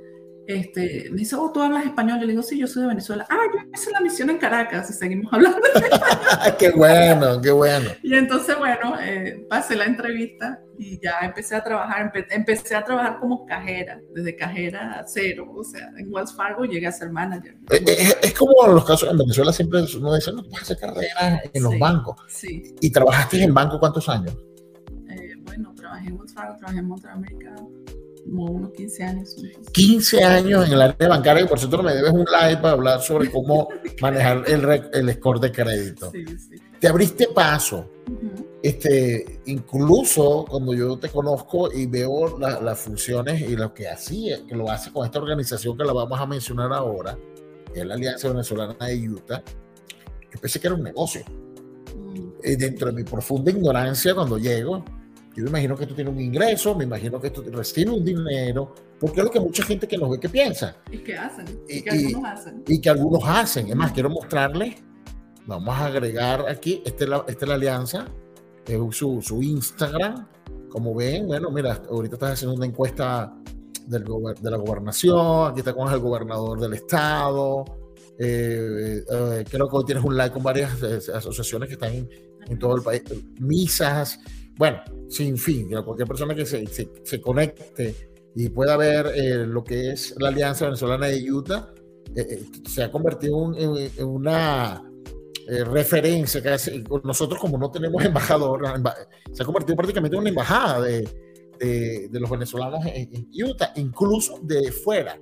este, 0.47 1.09
me 1.11 1.17
dice, 1.17 1.35
oh, 1.35 1.51
¿tú 1.51 1.61
hablas 1.61 1.85
español? 1.85 2.19
Yo 2.21 2.25
le 2.25 2.31
digo, 2.31 2.41
sí, 2.41 2.57
yo 2.57 2.67
soy 2.67 2.83
de 2.83 2.87
Venezuela. 2.89 3.25
Ah, 3.29 3.35
yo 3.53 3.59
hice 3.73 3.91
la 3.91 3.99
misión 3.99 4.29
en 4.29 4.37
Caracas 4.37 4.89
y 4.89 4.93
seguimos 4.93 5.31
hablando. 5.33 5.59
qué 6.57 6.69
bueno, 6.71 7.41
qué 7.41 7.51
bueno. 7.51 7.89
Y 8.01 8.13
entonces, 8.15 8.57
bueno, 8.57 8.95
eh, 9.01 9.45
pasé 9.49 9.75
la 9.75 9.85
entrevista 9.85 10.59
y 10.79 10.99
ya 11.03 11.19
empecé 11.23 11.55
a 11.55 11.63
trabajar, 11.63 12.11
empe- 12.13 12.27
empecé 12.29 12.75
a 12.75 12.83
trabajar 12.85 13.19
como 13.19 13.45
cajera, 13.45 13.99
desde 14.15 14.35
cajera 14.37 14.99
a 14.99 15.03
cero, 15.05 15.51
o 15.53 15.63
sea, 15.63 15.89
en 15.97 16.13
Wells 16.13 16.33
Fargo 16.33 16.63
llegué 16.65 16.87
a 16.87 16.91
ser 16.93 17.09
manager. 17.11 17.55
Eh, 17.71 17.83
eh, 17.85 18.13
Es, 18.21 18.33
como 18.33 18.53
los 18.67 18.85
casos 18.85 19.09
en 19.11 19.17
Venezuela 19.17 19.51
siempre 19.51 19.81
uno 19.97 20.15
dice, 20.15 20.31
no, 20.31 20.43
tú 20.43 20.49
vas 20.51 20.61
a 20.61 20.63
hacer 20.63 20.77
carrera 20.77 21.41
en 21.53 21.61
los 21.63 21.73
Sí. 21.73 21.79
bancos. 21.79 22.15
Sí, 22.29 22.75
¿Y 22.79 22.89
trabajaste 22.91 23.43
en 23.43 23.53
banco 23.53 23.79
cuántos 23.79 24.07
años? 24.07 24.33
Trabajé 25.97 26.09
en 26.09 26.29
Fargo, 26.29 26.55
trabajé 26.59 26.79
en 26.79 26.87
como 28.29 28.45
unos 28.45 28.71
15 28.73 29.03
años. 29.03 29.35
entonces. 29.37 29.71
15 29.71 30.23
años 30.23 30.67
en 30.67 30.73
el 30.73 30.81
área 30.81 31.07
bancaria, 31.07 31.43
y 31.43 31.47
por 31.47 31.59
cierto 31.59 31.81
me 31.81 31.93
debes 31.95 32.11
un 32.11 32.25
live 32.25 32.57
para 32.57 32.71
hablar 32.71 33.01
sobre 33.01 33.31
cómo 33.31 33.69
manejar 34.01 34.43
el, 34.47 34.83
el 34.93 35.13
score 35.15 35.39
de 35.39 35.51
crédito. 35.51 36.11
Sí, 36.11 36.25
sí. 36.37 36.55
Te 36.79 36.87
abriste 36.89 37.29
paso, 37.33 37.89
este, 38.61 39.39
incluso 39.45 40.45
cuando 40.47 40.73
yo 40.73 40.97
te 40.99 41.09
conozco 41.09 41.71
y 41.71 41.85
veo 41.87 42.37
la- 42.37 42.59
las 42.61 42.77
funciones 42.79 43.41
y 43.41 43.55
lo 43.55 43.73
que 43.73 43.87
hacía, 43.87 44.45
que 44.45 44.55
lo 44.55 44.69
hace 44.69 44.91
con 44.91 45.05
esta 45.05 45.19
organización 45.19 45.77
que 45.77 45.83
la 45.85 45.93
vamos 45.93 46.19
a 46.19 46.25
mencionar 46.25 46.71
ahora, 46.73 47.17
que 47.73 47.79
es 47.79 47.85
la 47.85 47.93
Alianza 47.95 48.27
Venezolana 48.29 48.75
de 48.85 49.09
Utah, 49.09 49.41
yo 50.33 50.39
pensé 50.41 50.59
que 50.59 50.67
era 50.67 50.75
un 50.75 50.83
negocio. 50.83 51.21
Mm, 51.95 52.27
Eh, 52.43 52.55
dentro 52.57 52.87
de 52.87 52.93
mi 52.93 53.03
profunda 53.03 53.49
ignorancia 53.51 54.13
cuando 54.13 54.37
llego, 54.37 54.83
yo 55.37 55.43
me 55.43 55.49
imagino 55.49 55.75
que 55.77 55.85
tú 55.85 55.93
tienes 55.95 56.13
un 56.13 56.19
ingreso, 56.19 56.75
me 56.75 56.83
imagino 56.85 57.19
que 57.21 57.29
tú 57.29 57.43
recibes 57.43 57.93
un 57.93 58.03
dinero, 58.03 58.73
porque 58.99 59.19
es 59.21 59.25
lo 59.25 59.31
que 59.31 59.39
mucha 59.39 59.63
gente 59.63 59.87
que 59.87 59.97
nos 59.97 60.09
ve 60.09 60.19
que 60.19 60.29
piensa 60.29 60.75
¿Y 60.91 60.97
qué 60.99 61.15
hacen? 61.15 61.45
Y- 61.69 61.83
¿Y 61.85 61.89
algunos 61.89 62.25
hacen? 62.31 62.63
y 62.67 62.81
que 62.81 62.89
algunos 62.89 63.23
hacen. 63.25 63.67
Es 63.69 63.75
más, 63.75 63.91
quiero 63.91 64.09
mostrarles, 64.09 64.75
vamos 65.45 65.75
a 65.77 65.85
agregar 65.85 66.45
aquí, 66.49 66.81
esta 66.85 67.03
es 67.03 67.09
la, 67.09 67.25
esta 67.27 67.45
es 67.45 67.49
la 67.49 67.55
alianza, 67.55 68.05
es 68.65 68.79
su, 68.95 69.21
su 69.21 69.41
Instagram. 69.41 70.27
Como 70.69 70.93
ven, 70.93 71.27
bueno, 71.27 71.49
mira, 71.49 71.81
ahorita 71.89 72.15
estás 72.15 72.33
haciendo 72.33 72.55
una 72.55 72.65
encuesta 72.65 73.33
del 73.87 74.03
de 74.41 74.51
la 74.51 74.57
gobernación, 74.57 75.49
aquí 75.51 75.59
está 75.59 75.73
con 75.73 75.91
el 75.91 75.99
gobernador 75.99 76.59
del 76.59 76.73
estado. 76.73 77.63
eh, 78.19 79.03
eh, 79.09 79.45
creo 79.49 79.69
que 79.69 79.77
hoy 79.77 79.85
tienes 79.85 80.03
un 80.03 80.17
like 80.17 80.33
con 80.33 80.43
varias 80.43 80.71
eh, 80.83 80.99
asociaciones 81.13 81.69
que 81.69 81.75
están 81.75 81.93
en, 81.93 82.09
en 82.49 82.59
todo 82.59 82.75
el 82.75 82.81
país, 82.83 83.03
misas, 83.39 84.19
bueno, 84.57 84.79
sin 85.09 85.37
fin, 85.37 85.69
que 85.69 85.81
cualquier 85.83 86.07
persona 86.07 86.33
que 86.35 86.45
se, 86.45 86.65
se, 86.67 86.89
se 87.03 87.21
conecte 87.21 87.95
y 88.35 88.49
pueda 88.49 88.77
ver 88.77 89.07
eh, 89.15 89.45
lo 89.47 89.63
que 89.63 89.91
es 89.91 90.15
la 90.19 90.29
Alianza 90.29 90.65
Venezolana 90.65 91.07
de 91.07 91.31
Utah, 91.31 91.73
eh, 92.15 92.25
eh, 92.29 92.43
se 92.67 92.83
ha 92.83 92.91
convertido 92.91 93.53
en, 93.55 93.77
en- 93.77 93.91
en 93.97 94.05
una 94.05 94.83
eh, 95.47 95.63
referencia, 95.63 96.41
casi, 96.43 96.83
nosotros 97.03 97.39
como 97.39 97.57
no 97.57 97.71
tenemos 97.71 98.03
embajador, 98.05 98.61
se 99.31 99.43
ha 99.43 99.45
convertido 99.45 99.75
prácticamente 99.75 100.15
en 100.15 100.21
una 100.21 100.29
embajada 100.29 100.81
de, 100.81 101.07
de- 101.59 102.07
de 102.09 102.19
los 102.19 102.29
venezolanos 102.29 102.85
en, 102.85 103.09
en 103.15 103.27
Utah, 103.45 103.71
incluso 103.75 104.39
de 104.43 104.71
fuera. 104.71 105.19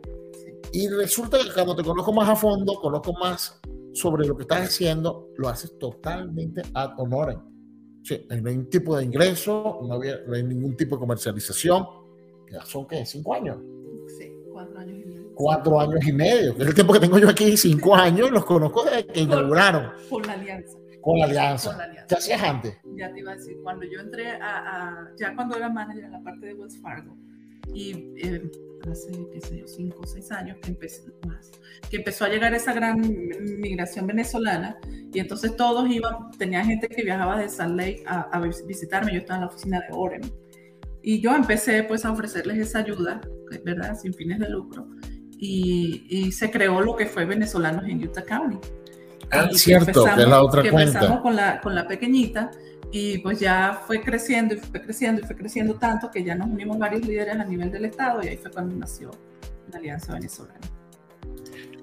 Y 0.71 0.89
resulta 0.89 1.37
que 1.37 1.53
cuando 1.53 1.75
te 1.75 1.83
conozco 1.83 2.11
más 2.11 2.27
a 2.27 2.35
fondo, 2.35 2.73
conozco 2.81 3.13
más 3.13 3.59
sobre 3.93 4.27
lo 4.27 4.35
que 4.35 4.41
estás 4.41 4.61
haciendo, 4.67 5.29
lo 5.37 5.47
haces 5.47 5.77
totalmente 5.79 6.61
ad 6.73 6.91
honorem. 6.97 7.39
Sí, 8.05 8.23
no 8.29 8.35
hay 8.35 8.41
ningún 8.41 8.69
tipo 8.69 8.95
de 8.95 9.03
ingreso, 9.03 9.79
no, 9.87 9.93
había- 9.95 10.19
no 10.27 10.35
hay 10.35 10.43
ningún 10.43 10.77
tipo 10.77 10.95
de 10.95 10.99
comercialización. 10.99 11.85
Ya 12.51 12.63
son, 12.63 12.87
¿qué? 12.87 13.03
¿Cinco 13.03 13.33
años? 13.33 13.57
Sí, 14.17 14.31
cuatro 14.51 14.77
años 14.79 14.93
y 15.03 15.05
medio. 15.07 15.31
Cuatro 15.33 15.79
años 15.79 15.99
y 16.07 16.13
medio, 16.13 16.55
que 16.55 16.61
es 16.61 16.67
el 16.69 16.75
tiempo 16.75 16.93
que 16.93 16.99
tengo 16.99 17.17
yo 17.17 17.29
aquí, 17.29 17.57
cinco 17.57 17.95
años, 17.95 18.29
los 18.29 18.45
conozco 18.45 18.83
desde 18.85 19.07
que 19.07 19.21
inauguraron. 19.21 19.91
Por 20.09 20.25
la 20.27 20.33
alianza. 20.33 20.77
Con 21.01 21.17
la 21.19 21.25
alianza. 21.25 21.77
¿Qué 22.07 22.15
hacías 22.15 22.43
antes? 22.43 22.77
Ya 22.95 23.11
te 23.11 23.19
iba 23.21 23.31
a 23.31 23.35
decir, 23.35 23.57
cuando 23.63 23.85
yo 23.85 23.99
entré 23.99 24.27
a, 24.29 25.09
ya 25.17 25.35
cuando 25.35 25.55
era 25.57 25.69
manager 25.69 26.03
en 26.05 26.11
la 26.11 26.21
parte 26.21 26.45
de 26.45 26.53
Wells 26.53 26.77
Fargo, 26.79 27.17
y 27.73 27.91
eh, 28.17 28.51
hace, 28.91 29.11
qué 29.31 29.41
sé 29.41 29.59
yo, 29.59 29.67
cinco 29.67 30.01
o 30.03 30.07
seis 30.07 30.31
años 30.31 30.57
que 30.61 30.69
empecé 30.69 31.03
más, 31.27 31.51
que 31.89 31.97
empezó 31.97 32.25
a 32.25 32.29
llegar 32.29 32.53
esa 32.53 32.73
gran 32.73 33.01
migración 33.59 34.07
venezolana, 34.07 34.77
y 35.13 35.19
entonces 35.19 35.55
todos 35.55 35.89
iban, 35.89 36.31
tenía 36.37 36.63
gente 36.63 36.87
que 36.87 37.03
viajaba 37.03 37.39
de 37.39 37.49
Salt 37.49 37.75
Lake 37.75 38.03
a, 38.05 38.21
a 38.21 38.41
visitarme, 38.67 39.13
yo 39.13 39.19
estaba 39.19 39.37
en 39.37 39.41
la 39.41 39.47
oficina 39.47 39.79
de 39.79 39.87
Orem, 39.91 40.21
y 41.01 41.21
yo 41.21 41.35
empecé 41.35 41.83
pues 41.83 42.03
a 42.05 42.11
ofrecerles 42.11 42.57
esa 42.57 42.79
ayuda, 42.79 43.21
¿verdad? 43.63 43.95
Sin 43.95 44.13
fines 44.13 44.39
de 44.39 44.49
lucro. 44.49 44.87
Y, 45.37 46.07
y 46.09 46.31
se 46.31 46.49
creó 46.49 46.81
lo 46.81 46.95
que 46.95 47.05
fue 47.05 47.25
Venezolanos 47.25 47.85
en 47.87 48.03
Utah 48.03 48.23
County. 48.23 48.57
Ah, 49.29 49.49
cierto, 49.51 50.05
que 50.05 50.21
es 50.21 50.27
la 50.27 50.41
otra 50.41 50.63
que 50.63 50.71
cuenta. 50.71 50.93
Empezamos 50.93 51.21
con 51.21 51.35
la, 51.35 51.61
con 51.61 51.75
la 51.75 51.87
pequeñita 51.87 52.49
y 52.91 53.17
pues 53.19 53.39
ya 53.39 53.81
fue 53.85 54.01
creciendo 54.01 54.55
y 54.55 54.57
fue 54.57 54.81
creciendo 54.81 55.21
y 55.21 55.25
fue 55.25 55.35
creciendo 55.35 55.75
tanto 55.75 56.09
que 56.11 56.23
ya 56.23 56.35
nos 56.35 56.47
unimos 56.47 56.77
varios 56.77 57.05
líderes 57.05 57.35
a 57.35 57.43
nivel 57.43 57.71
del 57.71 57.85
Estado 57.85 58.21
y 58.23 58.27
ahí 58.27 58.37
fue 58.37 58.51
cuando 58.51 58.75
nació 58.75 59.11
la 59.71 59.79
Alianza 59.79 60.13
Venezolana. 60.13 60.59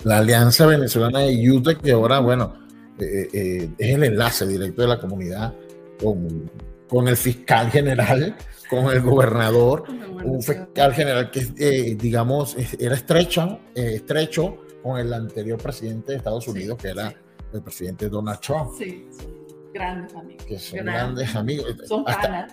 La 0.04 0.18
Alianza 0.18 0.66
Venezolana 0.66 1.20
de 1.20 1.50
Utah, 1.50 1.74
que 1.74 1.92
ahora, 1.92 2.18
bueno, 2.20 2.54
eh, 2.98 3.28
eh, 3.32 3.70
es 3.78 3.94
el 3.94 4.04
enlace 4.04 4.46
directo 4.46 4.82
de 4.82 4.88
la 4.88 5.00
comunidad 5.00 5.54
con, 6.00 6.50
con 6.88 7.08
el 7.08 7.16
fiscal 7.16 7.70
general 7.70 8.36
con 8.72 8.90
el 8.90 9.02
gobernador, 9.02 9.84
un 10.24 10.42
fiscal 10.42 10.94
general 10.94 11.30
que, 11.30 11.46
eh, 11.58 11.94
digamos, 11.94 12.56
era 12.78 12.94
estrecho, 12.94 13.60
eh, 13.74 13.96
estrecho 13.96 14.62
con 14.82 14.98
el 14.98 15.12
anterior 15.12 15.60
presidente 15.60 16.12
de 16.12 16.18
Estados 16.18 16.48
Unidos, 16.48 16.78
que 16.78 16.88
era 16.88 17.14
el 17.52 17.60
presidente 17.60 18.08
Donald 18.08 18.40
Trump. 18.40 18.70
Sí, 18.78 19.06
grandes 19.72 20.14
amigos. 20.14 20.44
Que 20.44 20.58
son 20.58 20.78
grandes, 20.84 21.34
amigos. 21.34 21.76
Son 21.86 22.04
hasta, 22.06 22.46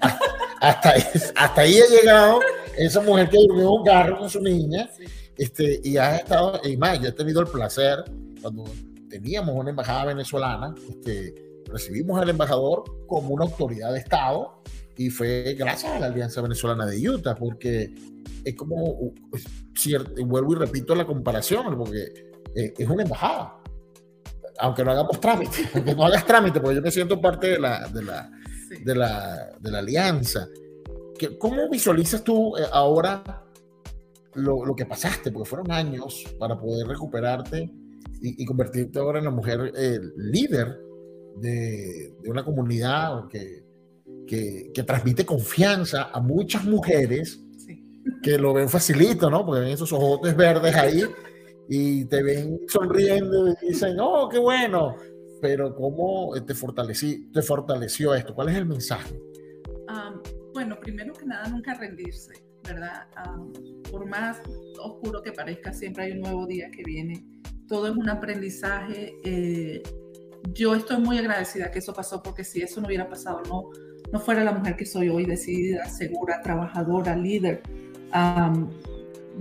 hasta, 0.61 0.93
hasta, 1.35 1.61
ahí 1.61 1.79
ha 1.79 1.87
llegado 1.87 2.39
esa 2.77 3.01
mujer 3.01 3.29
que 3.29 3.37
durmió 3.37 3.71
un 3.71 3.85
carro 3.85 4.19
con 4.19 4.29
su 4.29 4.41
niña, 4.41 4.89
este, 5.37 5.79
y 5.83 5.97
ha 5.97 6.17
estado, 6.17 6.59
y 6.63 6.77
más, 6.77 6.99
yo 7.01 7.09
he 7.09 7.11
tenido 7.11 7.41
el 7.41 7.47
placer, 7.47 8.03
cuando 8.41 8.65
teníamos 9.09 9.55
una 9.55 9.69
embajada 9.69 10.05
venezolana, 10.05 10.75
este, 10.89 11.35
recibimos 11.65 12.21
al 12.21 12.29
embajador 12.29 12.83
como 13.07 13.29
una 13.33 13.45
autoridad 13.45 13.93
de 13.93 13.99
Estado, 13.99 14.61
y 14.97 15.09
fue 15.09 15.55
gracias 15.57 15.93
a 15.93 15.99
la 15.99 16.07
Alianza 16.07 16.41
Venezolana 16.41 16.85
de 16.85 17.09
Utah, 17.09 17.35
porque 17.35 17.93
es 18.43 18.55
como, 18.55 19.13
cierto, 19.75 20.11
vuelvo 20.25 20.53
y 20.53 20.55
repito 20.57 20.93
la 20.93 21.05
comparación, 21.05 21.77
porque 21.77 22.29
eh, 22.55 22.73
es 22.77 22.89
una 22.89 23.03
embajada. 23.03 23.58
Aunque 24.59 24.83
no 24.83 24.91
hagamos 24.91 25.19
trámite, 25.19 25.69
aunque 25.73 25.95
no 25.95 26.05
hagas 26.05 26.25
trámite, 26.25 26.59
porque 26.59 26.75
yo 26.75 26.81
me 26.81 26.91
siento 26.91 27.19
parte 27.19 27.47
de 27.47 27.59
la, 27.59 27.87
de 27.87 28.03
la, 28.03 28.31
de 28.83 28.95
la, 28.95 29.57
de 29.59 29.71
la 29.71 29.79
alianza. 29.79 30.47
¿Cómo 31.37 31.69
visualizas 31.69 32.23
tú 32.23 32.55
eh, 32.57 32.63
ahora 32.71 33.43
lo, 34.35 34.65
lo, 34.65 34.75
que 34.75 34.85
pasaste? 34.85 35.31
Porque 35.31 35.49
fueron 35.49 35.71
años 35.71 36.23
para 36.39 36.57
poder 36.57 36.87
recuperarte 36.87 37.69
y, 38.21 38.45
convertirte 38.45 38.99
ahora 38.99 39.19
en 39.19 39.25
la 39.25 39.31
mujer 39.31 39.73
eh, 39.75 39.99
líder 40.15 40.79
de, 41.37 42.13
de, 42.21 42.29
una 42.29 42.43
comunidad 42.43 43.27
que 43.29 43.69
que, 44.29 44.83
transmite 44.85 45.25
confianza 45.25 46.09
a 46.13 46.19
muchas 46.19 46.63
mujeres 46.63 47.41
que 48.21 48.37
lo 48.37 48.53
ven 48.53 48.69
facilito, 48.69 49.29
¿no? 49.29 49.45
Porque 49.45 49.61
ven 49.61 49.71
esos 49.71 49.91
ojotes 49.91 50.35
verdes 50.35 50.75
ahí 50.75 51.01
y 51.69 52.05
te 52.05 52.23
ven 52.23 52.59
sonriendo 52.67 53.47
y 53.47 53.67
dicen, 53.67 53.97
oh, 53.99 54.27
qué 54.27 54.39
bueno. 54.39 54.95
Pero 55.39 55.73
¿cómo 55.75 56.33
te, 56.45 56.53
fortalecí, 56.53 57.29
te 57.31 57.41
fortaleció 57.41 58.13
esto? 58.15 58.33
¿Cuál 58.33 58.49
es 58.49 58.55
el 58.55 58.65
mensaje? 58.65 59.17
bueno, 60.53 60.77
primero 60.79 61.13
que 61.13 61.25
nada, 61.25 61.47
nunca 61.47 61.73
rendirse, 61.75 62.33
¿verdad? 62.63 63.07
por 63.89 64.05
más 64.05 64.41
oscuro 64.81 65.21
que 65.21 65.31
parezca, 65.31 65.71
siempre 65.71 66.03
hay 66.03 66.11
un 66.11 66.19
nuevo 66.21 66.45
día 66.45 66.69
que 66.69 66.83
viene. 66.83 67.23
Todo 67.67 67.87
es 67.87 67.95
un 67.95 68.09
aprendizaje. 68.09 69.15
Eh, 69.23 69.81
yo 70.53 70.75
estoy 70.75 70.97
muy 70.97 71.17
agradecida 71.17 71.71
que 71.71 71.79
eso 71.79 71.93
pasó 71.93 72.21
porque 72.21 72.43
si 72.43 72.61
eso 72.61 72.81
no 72.81 72.87
hubiera 72.87 73.07
pasado, 73.07 73.41
no, 73.47 73.69
no 74.11 74.19
fuera 74.19 74.43
la 74.43 74.51
mujer 74.51 74.75
que 74.75 74.85
soy 74.85 75.07
hoy, 75.07 75.25
decidida, 75.25 75.85
segura, 75.85 76.41
trabajadora, 76.41 77.15
líder. 77.15 77.61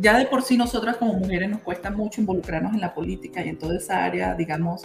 Ya 0.01 0.19
de 0.19 0.27
por 0.27 0.43
sí 0.43 0.57
nosotras 0.57 0.97
como 0.97 1.15
mujeres 1.15 1.51
nos 1.51 1.61
cuesta 1.63 1.91
mucho 1.91 2.21
involucrarnos 2.21 2.75
en 2.75 2.81
la 2.81 2.95
política 2.95 3.45
y 3.45 3.49
en 3.49 3.59
toda 3.59 3.77
esa 3.77 4.05
área, 4.05 4.35
digamos, 4.35 4.83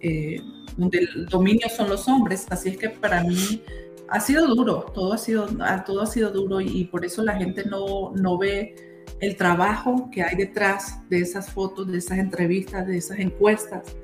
eh, 0.00 0.40
donde 0.76 0.98
el 0.98 1.26
dominio 1.26 1.68
son 1.68 1.88
los 1.88 2.08
hombres. 2.08 2.46
Así 2.50 2.70
es 2.70 2.76
que 2.76 2.88
para 2.90 3.22
mí 3.24 3.62
ha 4.08 4.20
sido 4.20 4.46
duro, 4.46 4.86
todo 4.94 5.14
ha 5.14 5.18
sido, 5.18 5.48
todo 5.84 6.02
ha 6.02 6.06
sido 6.06 6.30
duro 6.30 6.60
y, 6.60 6.84
por 6.84 7.04
eso 7.04 7.22
la 7.22 7.34
gente 7.34 7.64
no, 7.64 8.12
no 8.14 8.38
ve 8.38 9.08
el 9.20 9.36
trabajo 9.36 10.10
que 10.12 10.22
hay 10.22 10.36
detrás 10.36 11.08
de 11.08 11.20
esas 11.20 11.50
fotos, 11.50 11.90
de 11.90 11.98
esas 11.98 12.18
entrevistas, 12.18 12.86
de 12.86 12.98
esas 12.98 13.18
encuestas. 13.18 13.96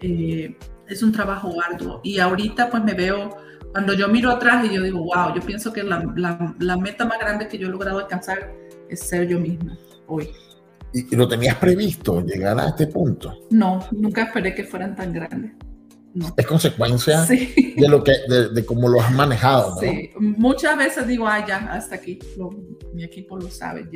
Eh, 0.00 0.56
es 0.88 1.02
un 1.02 1.10
trabajo 1.10 1.52
arduo 1.60 2.00
y 2.04 2.20
ahorita 2.20 2.70
pues 2.70 2.84
me 2.84 2.94
veo 2.94 3.36
cuando 3.72 3.92
yo 3.92 4.08
miro 4.08 4.30
atrás 4.30 4.64
y 4.64 4.74
yo 4.74 4.82
digo, 4.82 5.00
wow, 5.00 5.34
yo 5.34 5.40
pienso 5.40 5.72
que 5.72 5.82
la, 5.82 6.02
la, 6.14 6.76
meta 6.76 7.04
más 7.04 7.18
grande 7.18 7.48
que 7.48 7.58
yo 7.58 7.66
he 7.66 7.70
logrado 7.70 7.98
alcanzar 7.98 8.54
es 8.88 9.00
ser 9.00 9.26
yo 9.26 9.40
misma 9.40 9.76
hoy. 10.08 10.30
¿Y, 10.92 11.14
lo 11.14 11.28
tenías 11.28 11.56
previsto 11.56 12.20
llegar 12.22 12.58
a 12.58 12.68
este 12.68 12.86
punto? 12.86 13.32
No, 13.50 13.80
nunca 13.92 14.24
esperé 14.24 14.54
que 14.54 14.64
fueran 14.64 14.94
tan 14.94 15.12
grandes. 15.12 15.52
No. 16.14 16.32
Es 16.34 16.46
consecuencia 16.46 17.26
de 17.26 17.88
lo 17.88 18.02
que, 18.02 18.12
de, 18.26 18.48
de, 18.48 18.64
cómo 18.64 18.88
lo 18.88 19.02
has 19.02 19.12
manejado. 19.12 19.74
¿no? 19.74 19.80
Sí, 19.80 20.10
muchas 20.18 20.78
veces 20.78 21.06
digo, 21.06 21.28
ay, 21.28 21.44
ya, 21.46 21.58
hasta 21.70 21.96
aquí, 21.96 22.18
mi 22.94 23.04
equipo 23.04 23.36
lo 23.36 23.50
sabe, 23.50 23.86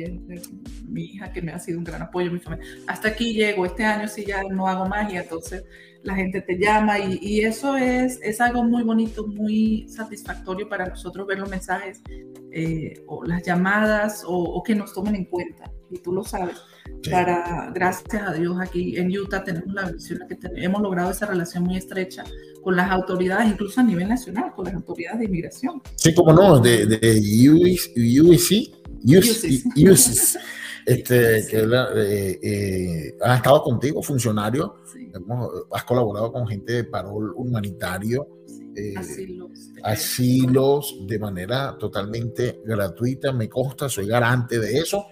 mi 0.87 1.05
hija 1.05 1.33
que 1.33 1.41
me 1.41 1.51
ha 1.51 1.57
sido 1.57 1.79
un 1.79 1.83
gran 1.83 2.03
apoyo, 2.03 2.31
mi 2.31 2.39
familia, 2.39 2.63
hasta 2.85 3.07
aquí 3.07 3.33
llego, 3.33 3.65
este 3.65 3.83
año 3.83 4.07
sí 4.07 4.23
ya 4.23 4.43
no 4.43 4.67
hago 4.67 4.85
magia, 4.85 5.21
entonces 5.21 5.63
la 6.03 6.15
gente 6.15 6.41
te 6.41 6.57
llama 6.57 6.99
y, 6.99 7.41
eso 7.41 7.77
es, 7.77 8.19
es 8.23 8.41
algo 8.41 8.63
muy 8.63 8.83
bonito, 8.83 9.27
muy 9.27 9.87
satisfactorio 9.87 10.67
para 10.67 10.87
nosotros 10.87 11.27
ver 11.27 11.39
los 11.39 11.49
mensajes 11.49 12.01
eh, 12.51 13.03
o 13.07 13.23
las 13.23 13.43
llamadas 13.43 14.23
o, 14.25 14.61
que 14.63 14.75
nos 14.75 14.93
tomen 14.93 15.15
en 15.15 15.25
cuenta. 15.25 15.71
Y 15.91 15.99
tú 15.99 16.13
lo 16.13 16.23
sabes. 16.23 16.55
Para, 17.09 17.71
gracias 17.73 18.23
a 18.27 18.33
Dios, 18.33 18.57
aquí 18.59 18.95
en 18.97 19.15
Utah 19.15 19.43
tenemos 19.43 19.73
la 19.73 19.91
visión 19.91 20.19
que 20.27 20.37
hemos 20.55 20.81
logrado 20.81 21.11
esa 21.11 21.25
relación 21.25 21.63
muy 21.63 21.77
estrecha 21.77 22.23
con 22.61 22.75
las 22.75 22.89
autoridades, 22.91 23.51
incluso 23.51 23.81
a 23.81 23.83
nivel 23.83 24.07
nacional, 24.07 24.53
con 24.55 24.65
las 24.65 24.75
autoridades 24.75 25.19
de 25.19 25.25
inmigración. 25.25 25.81
Sí, 25.95 26.13
como 26.13 26.31
no, 26.31 26.59
de, 26.59 26.85
de 26.85 27.49
UIC, 27.49 27.91
UCC, 27.97 28.71
este, 30.85 31.45
que 31.49 31.59
eh, 31.59 32.39
eh, 32.41 33.17
ha 33.21 33.35
estado 33.35 33.61
contigo, 33.63 34.01
funcionario, 34.01 34.75
has 35.71 35.83
colaborado 35.83 36.31
con 36.31 36.47
gente 36.47 36.73
de 36.73 36.83
parol 36.85 37.33
humanitario, 37.35 38.27
eh, 38.75 38.93
asilos, 39.83 40.99
de 41.05 41.19
manera 41.19 41.75
totalmente 41.77 42.61
gratuita, 42.63 43.33
me 43.33 43.49
consta, 43.49 43.89
soy 43.89 44.07
garante 44.07 44.59
de 44.59 44.77
eso 44.77 45.05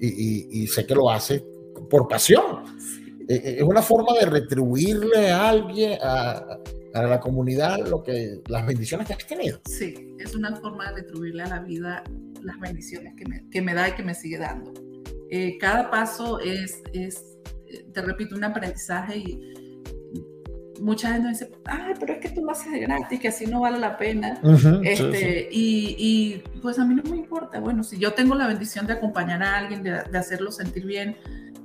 y, 0.00 0.66
sé 0.66 0.86
que 0.86 0.94
lo 0.94 1.10
hace 1.10 1.44
por 1.90 2.08
pasión. 2.08 2.64
es 3.28 3.62
una 3.62 3.82
forma 3.82 4.18
de 4.18 4.26
retribuirle 4.26 5.30
a 5.30 5.48
alguien, 5.48 5.98
a, 6.02 6.58
a, 6.94 7.02
la 7.02 7.20
comunidad, 7.20 7.86
lo 7.86 8.02
que, 8.02 8.40
las 8.48 8.66
bendiciones 8.66 9.06
que 9.06 9.14
has 9.14 9.26
tenido. 9.26 9.60
Sí, 9.66 10.16
es 10.18 10.34
una 10.34 10.56
forma 10.56 10.90
de 10.90 11.02
retribuirle 11.02 11.42
a 11.42 11.48
la 11.48 11.60
vida 11.60 12.04
las 12.42 12.58
bendiciones 12.60 13.14
que 13.16 13.24
me, 13.26 13.48
que 13.50 13.62
me 13.62 13.74
da 13.74 13.88
y 13.88 13.92
que 13.92 14.02
me 14.02 14.14
sigue 14.14 14.38
dando. 14.38 14.72
Eh, 15.30 15.56
cada 15.58 15.90
paso 15.90 16.40
es, 16.40 16.82
es, 16.92 17.38
te 17.92 18.02
repito, 18.02 18.36
un 18.36 18.44
aprendizaje 18.44 19.18
y 19.18 19.61
mucha 20.82 21.12
gente 21.12 21.28
dice, 21.28 21.50
ay, 21.64 21.94
pero 21.98 22.14
es 22.14 22.20
que 22.20 22.28
tú 22.30 22.44
lo 22.44 22.50
haces 22.50 22.72
de 22.72 22.80
gratis, 22.80 23.20
que 23.20 23.28
así 23.28 23.46
no 23.46 23.60
vale 23.60 23.78
la 23.78 23.96
pena. 23.96 24.40
este, 24.82 25.48
Y, 25.50 25.96
y, 25.98 26.42
pues 26.60 26.78
a 26.78 26.84
mí 26.84 26.94
no 26.94 27.02
me 27.08 27.16
importa. 27.16 27.60
Bueno, 27.60 27.84
si 27.84 27.98
yo 27.98 28.12
tengo 28.12 28.34
la 28.34 28.46
bendición 28.46 28.86
de 28.86 28.94
acompañar 28.94 29.42
a 29.42 29.58
alguien, 29.58 29.82
de, 29.82 30.02
de 30.10 30.18
hacerlo 30.18 30.50
sentir 30.50 30.84
bien, 30.84 31.16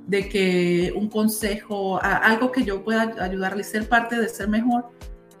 de 0.06 0.28
que 0.28 0.92
un 0.96 1.08
consejo, 1.08 2.02
algo 2.02 2.50
que 2.50 2.64
yo 2.64 2.82
pueda 2.82 3.14
ayudarle, 3.22 3.62
ser 3.62 3.88
parte 3.88 4.18
de 4.18 4.28
ser 4.28 4.48
mejor, 4.48 4.86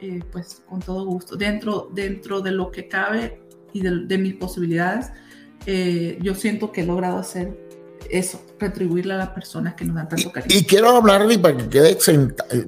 eh, 0.00 0.20
pues 0.30 0.62
con 0.68 0.80
todo 0.80 1.06
gusto. 1.06 1.36
Dentro, 1.36 1.90
dentro 1.92 2.40
de 2.40 2.52
lo 2.52 2.70
que 2.70 2.86
cabe 2.86 3.40
y 3.72 3.80
de, 3.80 4.06
de 4.06 4.18
mis 4.18 4.34
posibilidades, 4.34 5.10
eh, 5.66 6.18
yo 6.20 6.34
siento 6.34 6.70
que 6.70 6.82
he 6.82 6.86
logrado 6.86 7.18
hacer 7.18 7.67
eso, 8.10 8.40
retribuirle 8.58 9.14
a 9.14 9.16
las 9.16 9.30
personas 9.30 9.74
que 9.74 9.84
nos 9.84 9.96
dan 9.96 10.08
tanto 10.08 10.32
cariño. 10.32 10.54
Y, 10.58 10.64
quiero 10.64 10.90
hablarle 10.90 11.38
para 11.38 11.56
que 11.56 11.68
quede 11.68 11.98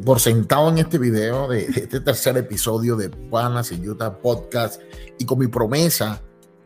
por 0.05 0.21
sentado 0.21 0.69
en 0.71 0.79
este 0.79 0.99
video 0.99 1.49
de, 1.49 1.65
este 1.65 2.01
tercer 2.01 2.37
episodio 2.37 2.97
de 2.97 3.09
Panas 3.11 3.73
en 3.73 3.89
Utah 3.89 4.19
Podcast 4.19 4.81
y 5.19 5.25
con 5.25 5.39
mi 5.39 5.47
promesa 5.47 6.23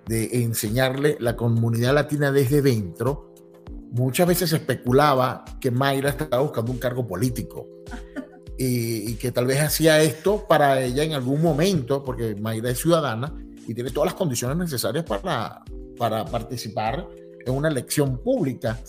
de 0.07 0.43
enseñarle 0.43 1.17
la 1.21 1.37
comunidad 1.37 1.95
latina 1.95 2.33
desde 2.33 2.63
dentro. 2.63 3.33
Muchas 3.93 4.27
veces 4.27 4.51
se 4.51 4.57
especulaba 4.57 5.45
que 5.61 5.71
Mayra 5.71 6.11
estaba 6.11 6.43
buscando 6.43 6.73
un 6.73 6.79
cargo 6.79 7.07
político. 7.07 7.69
y, 8.59 9.15
que 9.15 9.33
tal 9.33 9.47
vez 9.47 9.61
hacía 9.61 10.03
esto 10.03 10.47
para 10.49 10.81
ella 10.81 11.03
en 11.03 11.13
algún 11.13 11.43
momento, 11.43 12.05
porque 12.05 12.35
Mayra 12.35 12.71
es 12.71 12.79
ciudadana 12.79 13.33
y 13.67 13.75
tiene 13.75 13.91
todas 13.91 14.07
las 14.07 14.15
condiciones 14.15 14.57
necesarias 14.57 15.05
para, 15.05 15.65
para 15.97 16.25
participar 16.25 17.07
en 17.47 17.55
una 17.55 17.69
elección 17.69 18.19
pública. 18.19 18.81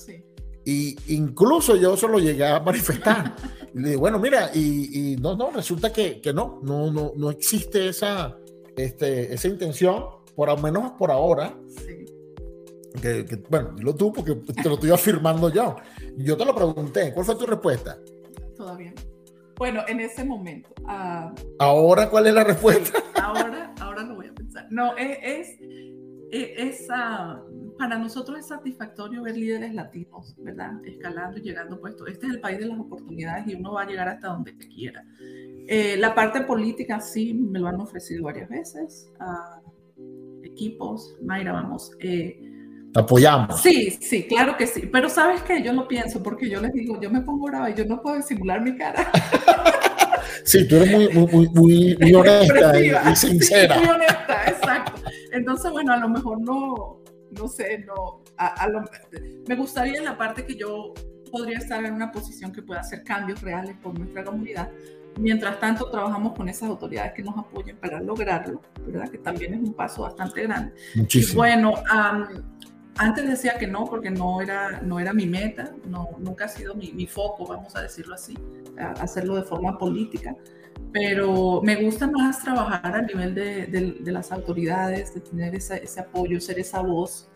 Y 0.64 0.96
incluso 1.14 1.76
yo 1.76 1.96
se 1.96 2.08
lo 2.08 2.20
llegué 2.20 2.46
a 2.46 2.60
manifestar. 2.60 3.36
y 3.74 3.80
le 3.80 3.86
dije, 3.90 3.98
bueno, 3.98 4.20
mira, 4.20 4.50
y, 4.54 5.16
no, 5.20 5.36
no, 5.36 5.52
resulta 5.52 5.94
que, 5.94 6.22
que, 6.22 6.34
no, 6.34 6.60
no, 6.64 6.92
no, 6.92 7.14
no 7.16 7.30
existe 7.30 7.90
esa, 7.90 8.36
este, 8.76 9.34
esa 9.34 9.48
intención, 9.48 10.06
por 10.36 10.50
lo 10.50 10.58
menos 10.58 10.92
por 10.94 11.12
ahora. 11.12 11.56
Sí. 11.70 12.06
Que, 13.02 13.26
que, 13.26 13.36
bueno, 13.50 13.74
dilo 13.76 13.94
tú 13.94 14.12
porque 14.12 14.36
te 14.36 14.70
lo 14.70 14.76
estoy 14.76 14.92
afirmando 14.92 15.50
yo. 15.50 15.76
Yo 16.18 16.38
te 16.38 16.46
lo 16.46 16.56
pregunté, 16.56 17.14
¿cuál 17.14 17.26
fue 17.26 17.36
tu 17.36 17.46
respuesta? 17.46 17.98
Todavía 18.56 18.94
bueno, 19.58 19.84
en 19.88 20.00
ese 20.00 20.24
momento. 20.24 20.70
Uh, 20.84 21.34
¿Ahora 21.60 22.10
cuál 22.10 22.28
es 22.28 22.34
la 22.34 22.44
respuesta? 22.44 23.00
Ahora, 23.22 23.74
ahora 23.80 24.04
lo 24.04 24.16
voy 24.16 24.28
a 24.28 24.34
pensar. 24.34 24.68
No, 24.70 24.96
es, 24.98 25.18
es, 25.22 25.60
es 26.32 26.88
uh, 26.90 27.76
para 27.78 27.98
nosotros 27.98 28.40
es 28.40 28.48
satisfactorio 28.48 29.24
ver 29.24 29.38
líderes 29.38 29.74
latinos, 29.74 30.36
¿verdad? 30.38 30.74
Escalando 30.86 31.38
y 31.38 31.42
llegando 31.42 31.76
a 31.76 31.80
puestos. 31.80 32.08
Este 32.10 32.28
es 32.28 32.34
el 32.34 32.40
país 32.40 32.60
de 32.60 32.66
las 32.66 32.80
oportunidades 32.80 33.48
y 33.48 33.56
uno 33.56 33.74
va 33.74 33.84
a 33.84 33.86
llegar 33.86 34.08
hasta 34.08 34.30
donde 34.30 34.58
quiera. 34.58 35.04
Eh, 35.68 35.96
la 35.98 36.14
parte 36.14 36.42
política 36.42 37.00
sí 37.00 37.34
me 37.34 37.60
lo 37.60 37.68
han 37.68 37.80
ofrecido 37.80 38.24
varias 38.24 38.50
veces. 38.50 39.12
Uh, 39.20 40.44
equipos, 40.44 41.16
Mayra, 41.22 41.54
vamos. 41.54 41.92
Eh, 42.00 42.40
apoyamos. 42.94 43.62
Sí, 43.62 43.92
sí, 44.02 44.26
claro 44.28 44.56
que 44.58 44.68
sí. 44.68 44.90
Pero 44.92 45.10
sabes 45.10 45.42
que 45.42 45.62
yo 45.62 45.74
lo 45.74 45.88
pienso 45.88 46.24
porque 46.24 46.50
yo 46.50 46.62
les 46.62 46.72
digo, 46.74 47.00
yo 47.02 47.10
me 47.10 47.22
pongo 47.22 47.48
brava 47.48 47.70
y 47.70 47.76
yo 47.76 47.86
no 47.86 48.02
puedo 48.02 48.18
disimular 48.18 48.62
mi 48.62 48.76
cara. 48.78 49.12
sí, 50.44 50.68
tú 50.68 50.78
eres 50.78 50.92
muy, 50.92 51.28
muy, 51.28 51.50
muy, 51.50 51.98
muy 52.00 52.14
honesta 52.14 52.80
y, 52.80 53.16
sincera. 53.16 53.78
muy 53.78 53.90
honesta, 53.90 54.44
exacto. 54.48 54.95
Entonces, 55.36 55.72
bueno, 55.72 55.94
a 55.94 55.98
lo 55.98 56.10
mejor 56.10 56.40
no, 56.40 57.00
no 57.32 57.48
sé, 57.48 57.80
no. 57.80 58.24
A, 58.38 58.68
lo, 58.68 58.84
me 59.48 59.56
gustaría 59.56 59.98
en 59.98 60.06
la 60.06 60.18
parte 60.18 60.46
que 60.46 60.56
yo 60.56 60.94
podría 61.32 61.58
estar 61.58 61.84
en 61.84 61.94
una 61.94 62.12
posición 62.12 62.52
que 62.52 62.62
pueda 62.62 62.82
hacer 62.82 63.04
cambios 63.04 63.42
reales 63.42 63.76
por 63.82 63.98
nuestra 63.98 64.24
comunidad. 64.24 64.72
Mientras 65.18 65.60
tanto, 65.60 65.90
trabajamos 65.90 66.34
con 66.34 66.50
esas 66.50 66.70
autoridades 66.70 67.14
que 67.14 67.24
nos 67.24 67.38
apoyen 67.38 67.78
para 67.78 68.02
lograrlo, 68.02 68.62
¿verdad? 68.86 69.10
Que 69.10 69.18
también 69.18 69.54
es 69.54 69.60
un 69.62 69.74
paso 69.74 70.04
bastante 70.04 70.44
grande. 70.44 70.74
Muchísimo. 70.96 71.34
Y 71.34 71.36
bueno, 71.36 71.74
antes 72.98 73.28
decía 73.28 73.58
que 73.58 73.68
no, 73.68 73.86
porque 73.86 74.10
no 74.10 74.42
era, 74.42 74.82
no 74.82 75.00
era 75.00 75.14
mi 75.14 75.26
meta, 75.26 75.74
no, 75.88 76.10
nunca 76.20 76.46
ha 76.46 76.50
sido 76.50 76.76
mi, 76.76 76.92
mi 76.92 77.08
foco, 77.08 77.46
vamos 77.46 77.76
a 77.76 77.82
decirlo 77.82 78.16
así, 78.16 78.38
hacerlo 78.78 79.36
de 79.36 79.44
forma 79.44 79.78
política. 79.78 80.36
Pero 80.98 81.60
me 81.62 81.76
gusta 81.76 82.10
más 82.10 82.42
trabajar 82.42 82.96
a 82.96 83.02
nivel 83.02 83.36
de, 83.36 83.68
de, 83.68 84.12
las 84.14 84.32
autoridades, 84.32 85.14
de 85.14 85.20
tener 85.20 85.54
ese, 85.54 85.84
ese, 85.84 86.00
apoyo, 86.00 86.40
ser 86.40 86.58
esa 86.58 86.80
voz. 86.80 87.28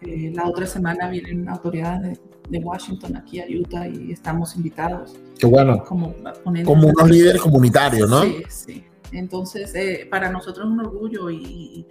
Eh, 0.00 0.32
la 0.34 0.48
otra 0.48 0.66
semana 0.66 1.10
vienen 1.10 1.46
autoridades 1.50 2.18
de, 2.18 2.58
de, 2.58 2.64
Washington 2.64 3.18
aquí 3.18 3.40
a 3.40 3.44
Utah 3.46 3.86
y 3.86 4.10
estamos 4.10 4.56
invitados. 4.56 5.16
Qué 5.38 5.44
bueno. 5.44 5.84
Como, 5.84 6.14
como 6.64 6.88
unos 6.88 7.10
líderes 7.10 7.42
comunitarios, 7.42 8.08
¿no? 8.08 8.22
Sí, 8.22 8.42
sí. 8.48 8.84
Entonces, 9.12 9.74
eh, 9.74 10.08
para 10.10 10.30
nosotros 10.30 10.64
es 10.66 10.72
un 10.72 10.80
orgullo 10.80 11.28
y, 11.28 11.36
y 11.44 11.86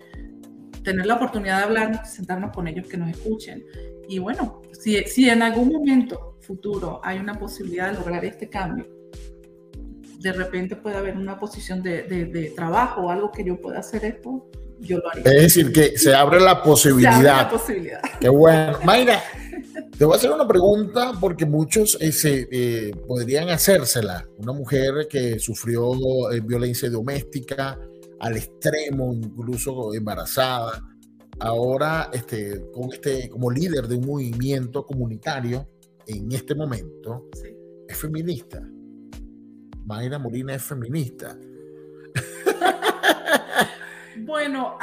tener 0.84 1.06
la 1.06 1.13
oportunidad 1.13 1.60
de 1.60 1.63
hablar, 1.65 2.08
sentarnos 2.08 2.52
con 2.56 2.67
ellos, 2.67 2.88
que 2.88 2.97
nos 2.97 3.12
escuchen. 3.12 3.63
Y 4.10 4.17
bueno, 4.17 4.63
si, 4.71 4.97
si 5.04 5.30
en 5.30 5.43
algún 5.43 5.71
momento 5.71 6.38
futuro 6.39 7.02
hay 7.04 7.19
una 7.19 7.38
posibilidad 7.38 7.91
de 7.91 7.99
lograr 7.99 8.26
este 8.26 8.49
cambio, 8.49 8.88
de 10.23 10.31
repente 10.31 10.77
puede 10.77 10.95
haber 10.95 11.17
una 11.17 11.38
posición 11.38 11.83
de, 11.83 12.03
de, 12.03 12.53
trabajo 12.55 13.01
o 13.01 13.09
algo 13.09 13.29
que 13.29 13.43
yo 13.43 13.59
pueda 13.59 13.79
hacer 13.79 14.05
esto, 14.05 14.49
yo 14.79 14.97
lo 14.99 15.12
haría. 15.12 15.23
Es 15.25 15.41
decir, 15.41 15.73
que 15.73 15.97
se 15.97 16.15
abre 16.15 16.39
la 16.39 16.63
posibilidad. 16.63 17.21
Se 17.21 17.29
abre 17.29 17.43
la 17.43 17.49
posibilidad. 17.49 18.01
Qué 18.21 18.29
bueno. 18.29 18.79
Mayra, 18.86 19.21
te 19.97 20.05
voy 20.05 20.13
a 20.13 20.17
hacer 20.17 20.31
una 20.31 20.47
pregunta 20.47 21.12
porque 21.19 21.45
muchos 21.45 21.97
eh, 21.99 22.91
podrían 23.05 23.49
hacérsela. 23.49 24.25
Una 24.38 24.53
mujer 24.53 25.09
que 25.09 25.39
sufrió 25.39 26.31
eh, 26.31 26.39
violencia 26.39 26.89
doméstica, 26.89 27.77
al 28.21 28.38
extremo, 28.38 29.13
incluso 29.13 29.93
embarazada. 29.93 30.81
Ahora, 31.39 32.09
este, 32.13 32.71
con 32.71 32.93
este, 32.93 33.27
como 33.27 33.51
líder 33.51 33.89
de 33.89 33.95
un 33.95 34.05
movimiento 34.05 34.86
comunitario, 34.86 35.67
en 36.07 36.31
este 36.31 36.55
momento, 36.55 37.27
es 37.89 37.97
feminista. 37.97 38.62
Mayra 39.86 40.19
Molina 40.19 40.56
es 40.56 40.63
feminista. 40.63 41.38
bueno, 44.26 44.78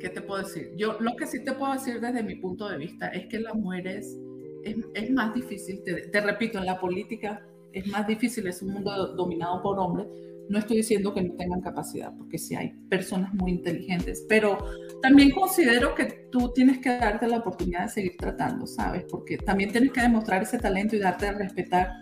¿qué 0.00 0.08
te 0.08 0.20
puedo 0.20 0.42
decir? 0.42 0.72
Yo 0.76 0.98
lo 1.00 1.16
que 1.16 1.26
sí 1.26 1.44
te 1.44 1.52
puedo 1.52 1.72
decir 1.72 2.00
desde 2.00 2.22
mi 2.22 2.36
punto 2.36 2.68
de 2.68 2.78
vista 2.78 3.08
es 3.08 3.26
que 3.26 3.40
las 3.40 3.54
mujeres 3.54 4.16
es, 4.64 4.76
es 4.94 5.10
más 5.10 5.34
difícil, 5.34 5.82
te, 5.84 6.08
te, 6.08 6.20
repito, 6.20 6.58
en 6.58 6.66
la 6.66 6.78
política 6.78 7.46
es 7.72 7.86
más 7.86 8.06
difícil, 8.06 8.46
es 8.46 8.62
un 8.62 8.72
mundo 8.72 9.14
dominado 9.14 9.62
por 9.62 9.78
hombres, 9.78 10.06
no 10.50 10.58
estoy 10.58 10.78
diciendo 10.78 11.14
que 11.14 11.22
no 11.22 11.34
tengan 11.34 11.60
capacidad, 11.60 12.12
porque 12.16 12.36
sí 12.36 12.56
hay 12.56 12.70
personas 12.88 13.32
muy 13.34 13.52
inteligentes, 13.52 14.26
pero 14.28 14.58
también 15.00 15.30
considero 15.30 15.94
que 15.94 16.26
tú 16.32 16.52
tienes 16.52 16.78
que 16.78 16.90
darte 16.90 17.28
la 17.28 17.38
oportunidad 17.38 17.84
de 17.84 17.88
seguir 17.88 18.16
tratando, 18.18 18.66
¿sabes? 18.66 19.04
Porque 19.08 19.38
también 19.38 19.70
tienes 19.70 19.92
que 19.92 20.00
demostrar 20.00 20.42
ese 20.42 20.58
talento 20.58 20.96
y 20.96 20.98
darte 20.98 21.28
a 21.28 21.32
respetar, 21.32 21.92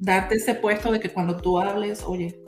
darte 0.00 0.34
ese 0.34 0.54
puesto 0.54 0.90
de 0.90 0.98
que 0.98 1.10
cuando 1.10 1.36
tú 1.36 1.60
hables, 1.60 2.02
oye, 2.04 2.42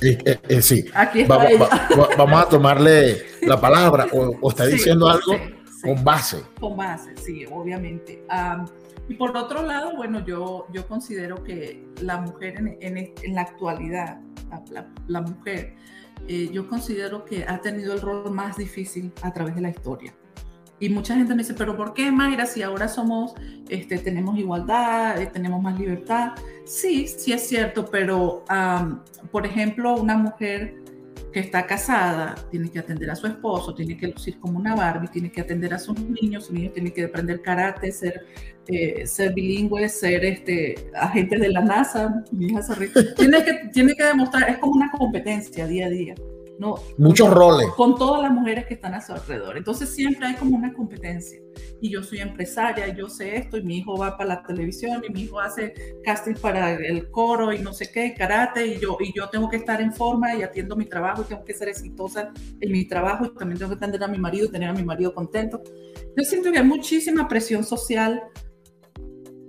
eh, 0.00 0.38
eh, 0.48 0.62
sí. 0.62 0.86
Aquí 0.94 1.22
está 1.22 1.36
vamos, 1.36 1.68
vamos, 2.16 2.42
a 2.42 2.48
tomarle 2.48 3.20
la 3.42 3.60
palabra 3.60 4.06
o, 4.12 4.48
está 4.48 4.64
diciendo 4.64 5.08
algo 5.08 5.36
con 5.82 6.02
base. 6.04 6.42
Con 6.58 6.76
base, 6.76 7.14
sí, 7.16 7.44
obviamente. 7.50 8.24
y 9.08 9.14
por 9.14 9.36
otro 9.36 9.62
lado, 9.62 9.96
bueno, 9.96 10.24
yo, 10.24 10.66
yo 10.72 10.86
considero 10.86 11.42
que 11.42 11.84
la 12.00 12.18
mujer 12.18 12.54
en, 12.58 12.78
en, 12.80 13.12
en 13.22 13.34
la 13.34 13.42
actualidad 13.42 14.20
la, 15.06 15.20
mujer, 15.20 15.74
eh, 16.26 16.48
yo 16.52 16.68
considero 16.68 17.24
que 17.24 17.44
ha 17.44 17.60
tenido 17.60 17.94
el 17.94 18.00
rol 18.00 18.30
más 18.30 18.56
difícil 18.56 19.12
a 19.22 19.32
través 19.32 19.54
de 19.54 19.60
la 19.60 19.70
historia. 19.70 20.14
Y 20.80 20.88
mucha 20.90 21.14
gente 21.16 21.34
me 21.34 21.42
dice, 21.42 21.54
pero 21.54 21.76
¿por 21.76 21.92
qué, 21.92 22.10
Mayra, 22.12 22.46
si 22.46 22.62
ahora 22.62 22.86
somos, 22.86 23.34
este, 23.68 23.98
tenemos 23.98 24.38
igualdad, 24.38 25.20
eh, 25.20 25.26
tenemos 25.26 25.60
más 25.60 25.78
libertad? 25.78 26.32
Sí, 26.64 27.08
sí 27.08 27.32
es 27.32 27.48
cierto, 27.48 27.86
pero, 27.86 28.44
por 29.32 29.44
ejemplo, 29.44 29.96
una 29.96 30.16
mujer 30.16 30.76
que 31.32 31.40
está 31.40 31.66
casada, 31.66 32.34
tiene 32.50 32.70
que 32.70 32.78
atender 32.78 33.10
a 33.10 33.16
su 33.16 33.26
esposo, 33.26 33.74
tiene 33.74 33.96
que 33.96 34.08
lucir 34.08 34.38
como 34.38 34.58
una 34.58 34.74
Barbie, 34.74 35.08
tiene 35.08 35.32
que 35.32 35.40
atender 35.40 35.74
a 35.74 35.78
sus 35.78 35.98
niños, 35.98 36.46
sus 36.46 36.54
niños 36.54 36.72
tienen 36.72 36.92
que 36.92 37.04
aprender 37.04 37.42
karate, 37.42 37.90
ser, 37.92 38.24
eh, 38.68 39.06
ser 39.06 39.34
bilingüe, 39.34 39.88
ser 39.88 40.24
este, 40.24 40.90
agente 40.94 41.38
de 41.38 41.48
la 41.50 41.60
NASA, 41.60 42.24
mi 42.30 42.46
hija 42.46 42.62
se 42.62 42.88
tiene 43.16 43.44
que, 43.44 43.54
tiene 43.72 43.94
que 43.94 44.04
demostrar, 44.04 44.48
es 44.48 44.58
como 44.58 44.72
una 44.72 44.90
competencia 44.90 45.66
día 45.66 45.86
a 45.86 45.90
día. 45.90 46.14
¿No? 46.58 46.74
Muchos 46.96 47.32
roles. 47.32 47.68
Con 47.76 47.96
todas 47.96 48.22
las 48.22 48.32
mujeres 48.32 48.66
que 48.66 48.74
están 48.74 48.94
a 48.94 49.00
su 49.00 49.12
alrededor. 49.12 49.56
Entonces 49.56 49.88
siempre 49.94 50.26
hay 50.26 50.34
como 50.34 50.56
una 50.56 50.72
competencia. 50.72 51.40
Y 51.80 51.90
yo 51.90 52.02
soy 52.02 52.18
empresaria, 52.18 52.88
yo 52.88 53.08
sé 53.08 53.36
esto, 53.36 53.56
y 53.56 53.62
mi 53.62 53.78
hijo 53.78 53.96
va 53.96 54.16
para 54.16 54.34
la 54.36 54.42
televisión, 54.42 55.02
y 55.08 55.12
mi 55.12 55.22
hijo 55.22 55.38
hace 55.40 55.74
casting 56.04 56.34
para 56.34 56.74
el 56.74 57.10
coro 57.10 57.52
y 57.52 57.60
no 57.60 57.72
sé 57.72 57.90
qué, 57.92 58.14
karate, 58.14 58.66
y 58.66 58.80
yo, 58.80 58.96
y 59.00 59.12
yo 59.16 59.28
tengo 59.28 59.48
que 59.48 59.58
estar 59.58 59.80
en 59.80 59.92
forma 59.92 60.34
y 60.34 60.42
atiendo 60.42 60.74
mi 60.74 60.86
trabajo, 60.86 61.22
y 61.22 61.26
tengo 61.26 61.44
que 61.44 61.54
ser 61.54 61.68
exitosa 61.68 62.32
en 62.60 62.72
mi 62.72 62.86
trabajo, 62.86 63.26
y 63.26 63.34
también 63.34 63.58
tengo 63.58 63.70
que 63.70 63.76
atender 63.76 64.02
a 64.02 64.08
mi 64.08 64.18
marido 64.18 64.46
y 64.46 64.50
tener 64.50 64.68
a 64.68 64.72
mi 64.72 64.84
marido 64.84 65.14
contento. 65.14 65.62
Yo 66.16 66.24
siento 66.24 66.50
que 66.50 66.58
hay 66.58 66.64
muchísima 66.64 67.28
presión 67.28 67.62
social, 67.62 68.22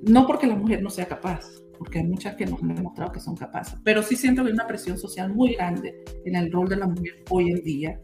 no 0.04 0.28
porque 0.28 0.46
la 0.46 0.56
mujer 0.56 0.84
no 0.84 0.92
sea 0.92 1.08
capaz, 1.08 1.48
porque 1.80 2.00
hay 2.00 2.06
muchas 2.06 2.36
que 2.36 2.46
nos 2.46 2.62
han 2.62 2.76
demostrado 2.76 3.12
que 3.12 3.22
son 3.22 3.36
capaces, 3.36 3.80
pero 3.84 4.04
sí 4.04 4.18
siento 4.18 4.44
que 4.44 4.50
hay 4.50 4.54
una 4.54 4.68
presión 4.68 5.00
social 5.00 5.34
muy 5.34 5.56
grande 5.56 6.04
en 6.26 6.36
el 6.36 6.52
rol 6.52 6.68
de 6.68 6.76
la 6.76 6.88
mujer 6.88 7.24
hoy 7.30 7.50
en 7.50 7.64
día, 7.64 8.00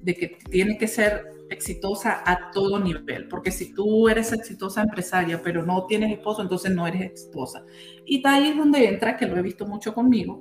de 0.00 0.14
que 0.14 0.38
tiene 0.48 0.78
que 0.78 0.86
ser 0.86 1.26
exitosa 1.50 2.22
a 2.24 2.52
todo 2.52 2.78
nivel, 2.78 3.26
porque 3.26 3.50
si 3.50 3.74
tú 3.74 4.08
eres 4.08 4.32
exitosa 4.32 4.82
empresaria, 4.82 5.42
pero 5.42 5.66
no 5.66 5.84
tienes 5.86 6.12
esposo, 6.12 6.42
entonces 6.42 6.70
no 6.70 6.86
eres 6.86 7.02
exitosa. 7.02 7.64
Y 8.06 8.22
ahí 8.26 8.50
es 8.50 8.56
donde 8.56 8.86
entra, 8.86 9.16
que 9.16 9.26
lo 9.26 9.36
he 9.36 9.42
visto 9.42 9.66
mucho 9.66 9.92
conmigo, 9.92 10.40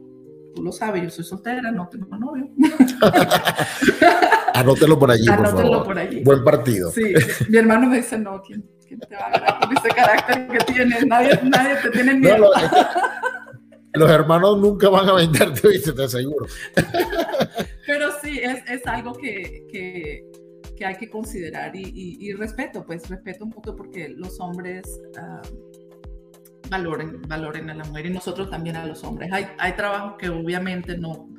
tú 0.54 0.62
lo 0.62 0.72
sabes, 0.72 1.02
yo 1.02 1.10
soy 1.10 1.26
soltera, 1.26 1.72
no 1.72 1.90
tengo 1.90 2.16
novio. 2.16 2.50
Anótelo 4.54 5.00
por 5.00 5.10
allí, 5.10 5.26
por 5.26 5.34
Anótelo 5.36 5.70
favor. 5.70 5.86
por 5.86 6.00
allí. 6.00 6.24
Buen 6.24 6.44
partido. 6.44 6.92
Sí, 6.92 7.14
mi 7.50 7.58
hermano 7.58 7.88
me 7.88 7.98
dice, 7.98 8.20
no, 8.20 8.42
¿quién, 8.42 8.64
quién 8.88 9.00
te 9.00 9.16
va 9.16 9.28
a 9.28 9.32
ganar 9.32 9.60
con 9.60 9.78
ese 9.78 9.90
carácter 9.90 10.48
que 10.48 10.74
tienes? 10.74 11.06
Nadie, 11.06 11.40
nadie 11.44 11.76
te 11.82 11.90
tiene 11.92 12.14
miedo. 12.16 12.38
No, 12.38 12.80
lo, 13.94 14.06
los 14.06 14.10
hermanos 14.10 14.60
nunca 14.60 14.90
van 14.90 15.10
a 15.10 15.14
venderte, 15.14 15.68
¿viste? 15.68 15.94
te 15.94 16.04
aseguro. 16.04 16.46
Pero 17.86 18.10
sí, 18.22 18.40
es, 18.40 18.64
es 18.70 18.86
algo 18.88 19.14
que, 19.14 19.68
que, 19.72 20.26
que, 20.76 20.86
hay 20.86 20.96
que 20.96 21.10
considerar 21.10 21.76
y, 21.76 21.84
y, 21.84 22.30
y, 22.30 22.34
respeto, 22.34 22.86
pues 22.86 23.10
respeto 23.10 23.46
un 23.46 23.52
poco 23.52 23.76
porque 23.76 24.10
los 24.10 24.40
hombres... 24.40 25.00
Uh, 25.18 25.78
valoren, 26.70 27.22
valoren 27.28 27.70
a 27.70 27.74
la 27.74 27.84
mujer 27.84 28.08
y 28.08 28.10
nosotros 28.10 28.50
también 28.50 28.76
a 28.76 28.86
los 28.86 29.04
hombres. 29.04 29.32
Hay, 29.32 29.48
hay 29.58 29.74
trabajos 29.74 30.16
que 30.18 30.30
obviamente 30.30 30.98
no, 30.98 31.30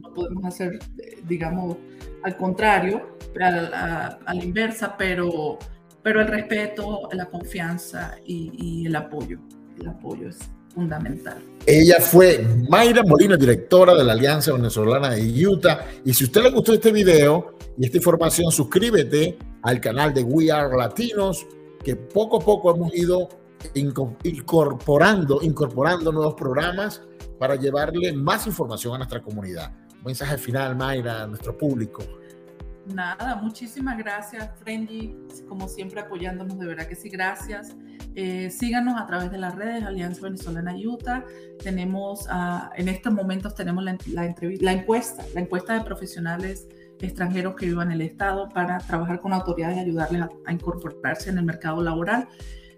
no 0.00 0.14
podemos 0.14 0.44
hacer, 0.44 0.78
digamos, 1.26 1.76
al 2.22 2.36
contrario, 2.36 3.16
a, 3.40 4.18
la 4.32 4.44
inversa, 4.44 4.96
pero, 4.96 5.58
pero 6.04 6.20
el 6.20 6.28
respeto, 6.28 7.08
la 7.12 7.26
confianza 7.26 8.16
y, 8.24 8.52
y 8.54 8.86
el 8.86 8.94
apoyo. 8.94 9.38
El 9.80 9.88
apoyo 9.88 10.28
es 10.28 10.38
fundamental. 10.74 11.42
Ella 11.66 11.96
fue 11.98 12.46
Mayra 12.68 13.02
Molina, 13.04 13.36
directora 13.36 13.94
de 13.94 14.04
la 14.04 14.12
Alianza 14.12 14.52
Venezolana 14.52 15.10
de 15.10 15.46
Utah. 15.46 15.86
Y 16.04 16.12
si 16.12 16.24
a 16.24 16.26
usted 16.26 16.42
le 16.42 16.50
gustó 16.50 16.74
este 16.74 16.92
video 16.92 17.54
y 17.78 17.86
esta 17.86 17.96
información, 17.96 18.52
suscríbete 18.52 19.38
al 19.62 19.80
canal 19.80 20.12
de 20.12 20.22
We 20.22 20.52
Are 20.52 20.76
Latinos, 20.76 21.46
que 21.82 21.96
poco 21.96 22.36
a 22.36 22.44
poco 22.44 22.74
hemos 22.74 22.94
ido 22.94 23.30
incorporando, 23.72 25.40
incorporando 25.42 26.12
nuevos 26.12 26.34
programas 26.34 27.02
para 27.38 27.56
llevarle 27.56 28.12
más 28.12 28.46
información 28.46 28.94
a 28.94 28.98
nuestra 28.98 29.22
comunidad. 29.22 29.72
Un 29.96 30.04
mensaje 30.04 30.36
final, 30.36 30.76
Mayra, 30.76 31.22
a 31.22 31.26
nuestro 31.26 31.56
público. 31.56 32.02
Nada, 32.86 33.36
muchísimas 33.36 33.96
gracias, 33.96 34.50
Frenji, 34.58 35.16
como 35.48 35.68
siempre 35.68 36.00
apoyándonos, 36.00 36.58
de 36.58 36.66
verdad 36.66 36.86
que 36.86 36.94
sí, 36.94 37.08
gracias. 37.08 37.74
Eh, 38.14 38.50
síganos 38.50 39.00
a 39.00 39.06
través 39.06 39.30
de 39.30 39.38
las 39.38 39.54
redes 39.54 39.84
Alianza 39.84 40.20
Venezolana 40.22 40.74
Utah. 40.76 41.24
Tenemos, 41.62 42.26
uh, 42.26 42.70
en 42.76 42.88
estos 42.88 43.12
momentos 43.12 43.54
tenemos 43.54 43.82
la, 43.82 43.96
la, 44.08 44.34
la, 44.60 44.72
encuesta, 44.72 45.24
la 45.34 45.40
encuesta 45.40 45.72
de 45.74 45.80
profesionales 45.80 46.68
extranjeros 47.00 47.56
que 47.56 47.66
vivan 47.66 47.88
en 47.88 47.94
el 47.94 48.02
Estado 48.02 48.48
para 48.50 48.78
trabajar 48.78 49.20
con 49.20 49.32
autoridades 49.32 49.78
y 49.78 49.80
ayudarles 49.80 50.22
a, 50.22 50.28
a 50.44 50.52
incorporarse 50.52 51.30
en 51.30 51.38
el 51.38 51.44
mercado 51.44 51.82
laboral. 51.82 52.28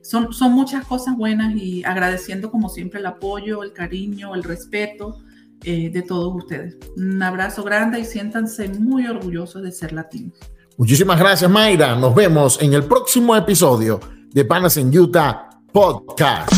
Son, 0.02 0.32
son 0.32 0.52
muchas 0.52 0.86
cosas 0.86 1.16
buenas 1.16 1.54
y 1.56 1.82
agradeciendo 1.84 2.52
como 2.52 2.68
siempre 2.68 3.00
el 3.00 3.06
apoyo, 3.06 3.64
el 3.64 3.72
cariño, 3.72 4.36
el 4.36 4.44
respeto 4.44 5.18
eh, 5.64 5.90
de 5.90 6.02
todos 6.02 6.34
ustedes. 6.34 6.76
Un 6.96 7.22
abrazo 7.22 7.62
grande 7.64 8.00
y 8.00 8.04
siéntanse 8.04 8.68
muy 8.68 9.06
orgullosos 9.06 9.62
de 9.62 9.72
ser 9.72 9.92
latinos. 9.92 10.38
Muchísimas 10.76 11.18
gracias, 11.18 11.50
Mayra. 11.50 11.96
Nos 11.96 12.14
vemos 12.14 12.60
en 12.60 12.74
el 12.74 12.84
próximo 12.84 13.34
episodio 13.34 13.98
de 14.30 14.44
Panas 14.44 14.76
en 14.76 14.96
Utah 14.96 15.48
Podcast. 15.72 16.52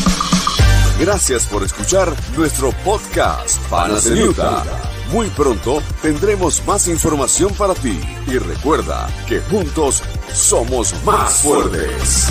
Gracias 1.00 1.46
por 1.46 1.62
escuchar 1.62 2.12
nuestro 2.36 2.72
podcast 2.84 3.60
Panas 3.70 4.06
en 4.06 4.20
Utah. 4.28 4.64
Muy 5.12 5.28
pronto 5.28 5.80
tendremos 6.02 6.60
más 6.66 6.88
información 6.88 7.52
para 7.54 7.74
ti 7.74 8.00
y 8.26 8.38
recuerda 8.38 9.08
que 9.28 9.40
juntos 9.40 10.02
somos 10.32 10.92
más 11.04 11.42
fuertes. 11.42 12.28